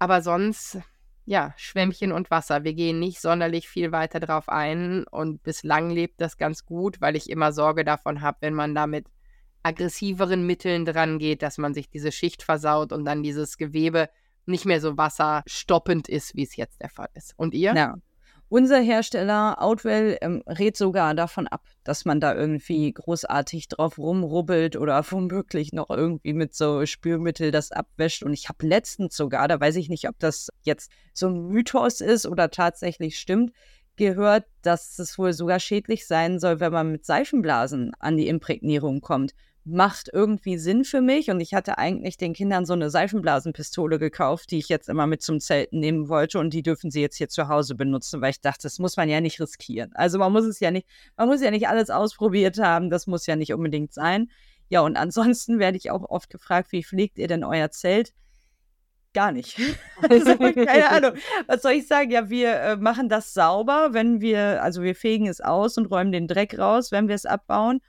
[0.00, 0.78] Aber sonst,
[1.26, 2.64] ja, Schwämmchen und Wasser.
[2.64, 7.14] Wir gehen nicht sonderlich viel weiter drauf ein und bislang lebt das ganz gut, weil
[7.16, 9.06] ich immer Sorge davon habe, wenn man damit
[9.62, 14.08] aggressiveren Mitteln dran geht, dass man sich diese Schicht versaut und dann dieses Gewebe
[14.46, 17.34] nicht mehr so wasserstoppend ist, wie es jetzt der Fall ist.
[17.36, 17.74] Und ihr?
[17.74, 17.94] Ja.
[18.52, 24.74] Unser Hersteller Outwell ähm, rät sogar davon ab, dass man da irgendwie großartig drauf rumrubbelt
[24.74, 28.24] oder womöglich noch irgendwie mit so Spülmittel das abwäscht.
[28.24, 32.00] Und ich habe letztens sogar, da weiß ich nicht, ob das jetzt so ein Mythos
[32.00, 33.52] ist oder tatsächlich stimmt,
[33.94, 39.00] gehört, dass es wohl sogar schädlich sein soll, wenn man mit Seifenblasen an die Imprägnierung
[39.00, 39.32] kommt
[39.70, 41.30] macht irgendwie Sinn für mich.
[41.30, 45.22] Und ich hatte eigentlich den Kindern so eine Seifenblasenpistole gekauft, die ich jetzt immer mit
[45.22, 46.38] zum Zelten nehmen wollte.
[46.38, 49.08] Und die dürfen sie jetzt hier zu Hause benutzen, weil ich dachte, das muss man
[49.08, 49.90] ja nicht riskieren.
[49.94, 52.90] Also man muss es ja nicht, man muss ja nicht alles ausprobiert haben.
[52.90, 54.30] Das muss ja nicht unbedingt sein.
[54.68, 58.12] Ja, und ansonsten werde ich auch oft gefragt, wie pflegt ihr denn euer Zelt?
[59.12, 59.58] Gar nicht.
[60.08, 61.12] Also, keine Ahnung.
[61.46, 62.10] Was soll ich sagen?
[62.10, 66.10] Ja, wir äh, machen das sauber, wenn wir, also wir fegen es aus und räumen
[66.10, 67.80] den Dreck raus, wenn wir es abbauen.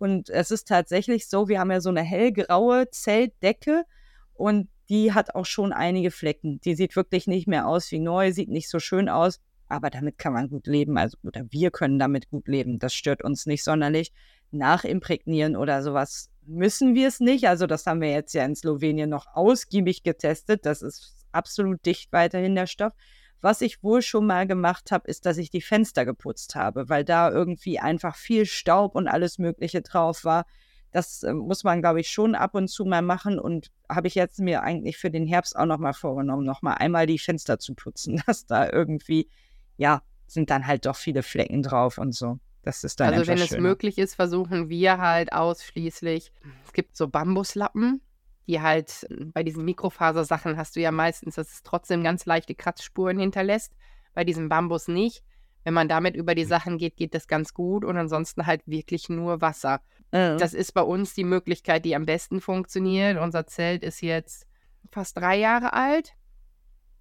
[0.00, 3.84] Und es ist tatsächlich so, wir haben ja so eine hellgraue Zeltdecke
[4.32, 6.58] und die hat auch schon einige Flecken.
[6.62, 10.16] Die sieht wirklich nicht mehr aus wie neu, sieht nicht so schön aus, aber damit
[10.16, 10.96] kann man gut leben.
[10.96, 12.78] Also, oder wir können damit gut leben.
[12.78, 14.10] Das stört uns nicht sonderlich.
[14.52, 17.46] Nachimprägnieren oder sowas müssen wir es nicht.
[17.46, 20.64] Also, das haben wir jetzt ja in Slowenien noch ausgiebig getestet.
[20.64, 22.94] Das ist absolut dicht weiterhin der Stoff.
[23.40, 27.04] Was ich wohl schon mal gemacht habe, ist, dass ich die Fenster geputzt habe, weil
[27.04, 30.44] da irgendwie einfach viel Staub und alles Mögliche drauf war.
[30.92, 34.14] Das äh, muss man, glaube ich, schon ab und zu mal machen und habe ich
[34.14, 38.22] jetzt mir eigentlich für den Herbst auch nochmal vorgenommen, nochmal einmal die Fenster zu putzen,
[38.26, 39.28] dass da irgendwie,
[39.76, 42.38] ja, sind dann halt doch viele Flecken drauf und so.
[42.62, 43.50] Das ist dann Also wenn schöner.
[43.52, 46.30] es möglich ist, versuchen wir halt ausschließlich,
[46.66, 48.02] es gibt so Bambuslappen,
[48.50, 53.16] die halt bei diesen Mikrofasersachen hast du ja meistens, dass es trotzdem ganz leichte Kratzspuren
[53.16, 53.72] hinterlässt.
[54.12, 55.22] Bei diesem Bambus nicht.
[55.62, 59.08] Wenn man damit über die Sachen geht, geht das ganz gut und ansonsten halt wirklich
[59.08, 59.82] nur Wasser.
[60.10, 60.38] Mhm.
[60.38, 63.20] Das ist bei uns die Möglichkeit, die am besten funktioniert.
[63.20, 64.48] Unser Zelt ist jetzt
[64.90, 66.14] fast drei Jahre alt.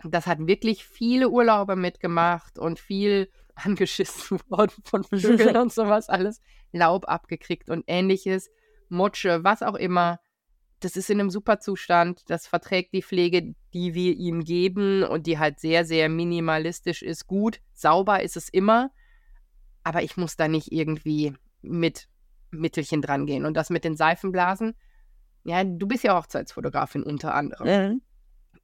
[0.03, 6.41] Das hat wirklich viele Urlaube mitgemacht und viel angeschissen worden von Vögeln und sowas alles.
[6.71, 8.51] Laub abgekriegt und ähnliches.
[8.87, 10.19] Motsche, was auch immer
[10.79, 12.29] das ist in einem super Zustand.
[12.29, 17.27] Das verträgt die Pflege, die wir ihm geben und die halt sehr, sehr minimalistisch ist.
[17.27, 18.91] Gut, sauber ist es immer,
[19.83, 22.07] aber ich muss da nicht irgendwie mit
[22.51, 23.45] Mittelchen dran gehen.
[23.45, 24.75] Und das mit den Seifenblasen,
[25.43, 27.67] ja, du bist ja Hochzeitsfotografin unter anderem.
[27.67, 28.01] Mhm.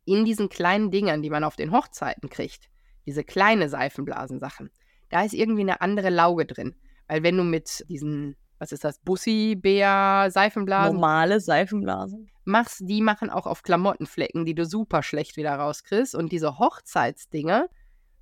[0.05, 2.69] In diesen kleinen Dingern, die man auf den Hochzeiten kriegt,
[3.05, 4.69] diese kleine Seifenblasensachen,
[5.09, 6.75] da ist irgendwie eine andere Lauge drin.
[7.07, 12.29] Weil wenn du mit diesen was ist das, Bussi, Bär, Seifenblasen Normale Seifenblasen.
[12.45, 16.15] machst, die machen auch auf Klamottenflecken, die du super schlecht wieder rauskriegst.
[16.15, 17.67] Und diese Hochzeitsdinger,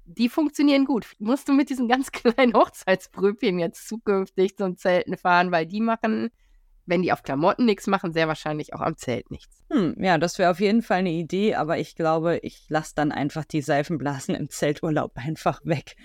[0.06, 1.14] die funktionieren gut.
[1.20, 6.30] Musst du mit diesen ganz kleinen Hochzeitspröbchen jetzt zukünftig zum Zelten fahren, weil die machen,
[6.86, 9.64] wenn die auf Klamotten nichts machen, sehr wahrscheinlich auch am Zelt nichts.
[9.72, 13.12] Hm, ja, das wäre auf jeden Fall eine Idee, aber ich glaube, ich lasse dann
[13.12, 15.96] einfach die Seifenblasen im Zelturlaub einfach weg.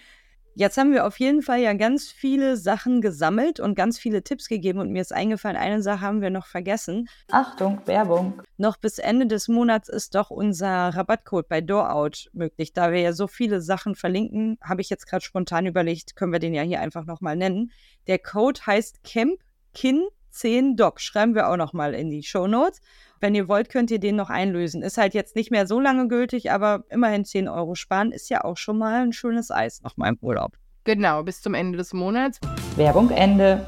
[0.59, 4.49] Jetzt haben wir auf jeden Fall ja ganz viele Sachen gesammelt und ganz viele Tipps
[4.49, 7.09] gegeben und mir ist eingefallen, eine Sache haben wir noch vergessen.
[7.31, 8.43] Achtung, Werbung.
[8.57, 12.73] Noch bis Ende des Monats ist doch unser Rabattcode bei DoorOut möglich.
[12.73, 16.41] Da wir ja so viele Sachen verlinken, habe ich jetzt gerade spontan überlegt, können wir
[16.41, 17.71] den ja hier einfach nochmal nennen.
[18.09, 20.99] Der Code heißt CampKin10Doc.
[20.99, 22.81] Schreiben wir auch nochmal in die Show Notes.
[23.21, 24.81] Wenn ihr wollt, könnt ihr den noch einlösen.
[24.83, 28.45] Ist halt jetzt nicht mehr so lange gültig, aber immerhin 10 Euro sparen ist ja
[28.45, 30.57] auch schon mal ein schönes Eis nach meinem Urlaub.
[30.85, 32.39] Genau, bis zum Ende des Monats.
[32.77, 33.67] Werbung Ende.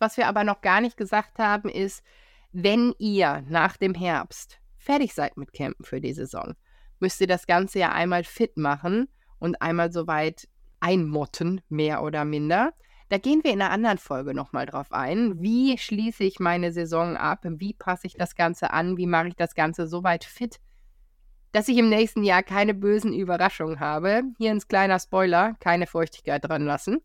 [0.00, 2.02] Was wir aber noch gar nicht gesagt haben, ist,
[2.52, 6.54] wenn ihr nach dem Herbst fertig seid mit Campen für die Saison,
[6.98, 10.48] müsst ihr das Ganze ja einmal fit machen und einmal soweit
[10.80, 12.72] einmotten, mehr oder minder.
[13.10, 15.42] Da gehen wir in einer anderen Folge nochmal drauf ein.
[15.42, 17.40] Wie schließe ich meine Saison ab?
[17.42, 18.96] Wie passe ich das Ganze an?
[18.98, 20.60] Wie mache ich das Ganze so weit fit,
[21.50, 24.22] dass ich im nächsten Jahr keine bösen Überraschungen habe?
[24.38, 27.02] Hier ein kleiner Spoiler, keine Feuchtigkeit dran lassen.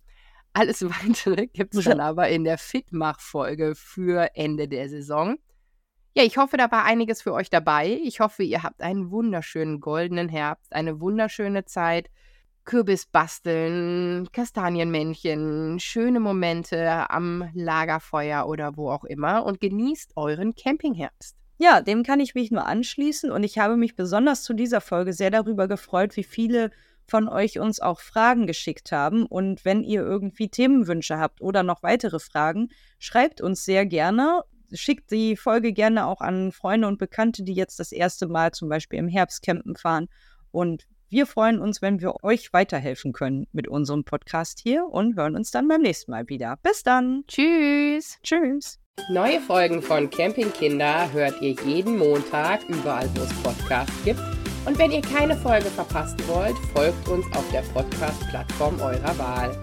[0.53, 5.37] Alles weitere gibt es dann aber in der Fitmach-Folge für Ende der Saison.
[6.13, 7.99] Ja, ich hoffe, da war einiges für euch dabei.
[8.03, 12.11] Ich hoffe, ihr habt einen wunderschönen goldenen Herbst, eine wunderschöne Zeit.
[12.65, 21.35] Kürbis basteln, Kastanienmännchen, schöne Momente am Lagerfeuer oder wo auch immer und genießt euren Campingherbst.
[21.57, 25.13] Ja, dem kann ich mich nur anschließen und ich habe mich besonders zu dieser Folge
[25.13, 26.71] sehr darüber gefreut, wie viele
[27.07, 29.25] von euch uns auch Fragen geschickt haben.
[29.25, 34.41] Und wenn ihr irgendwie Themenwünsche habt oder noch weitere Fragen, schreibt uns sehr gerne.
[34.73, 38.67] Schickt die Folge gerne auch an Freunde und Bekannte, die jetzt das erste Mal zum
[38.67, 40.07] Beispiel im Herbst campen fahren.
[40.51, 45.37] Und wir freuen uns, wenn wir euch weiterhelfen können mit unserem Podcast hier und hören
[45.37, 46.57] uns dann beim nächsten Mal wieder.
[46.61, 47.23] Bis dann.
[47.29, 48.19] Tschüss.
[48.21, 48.79] Tschüss.
[49.09, 54.19] Neue Folgen von Campingkinder hört ihr jeden Montag überall, wo es Podcasts gibt.
[54.65, 59.57] Und wenn ihr keine Folge verpassen wollt, folgt uns auf der Podcast-Plattform eurer Wahl.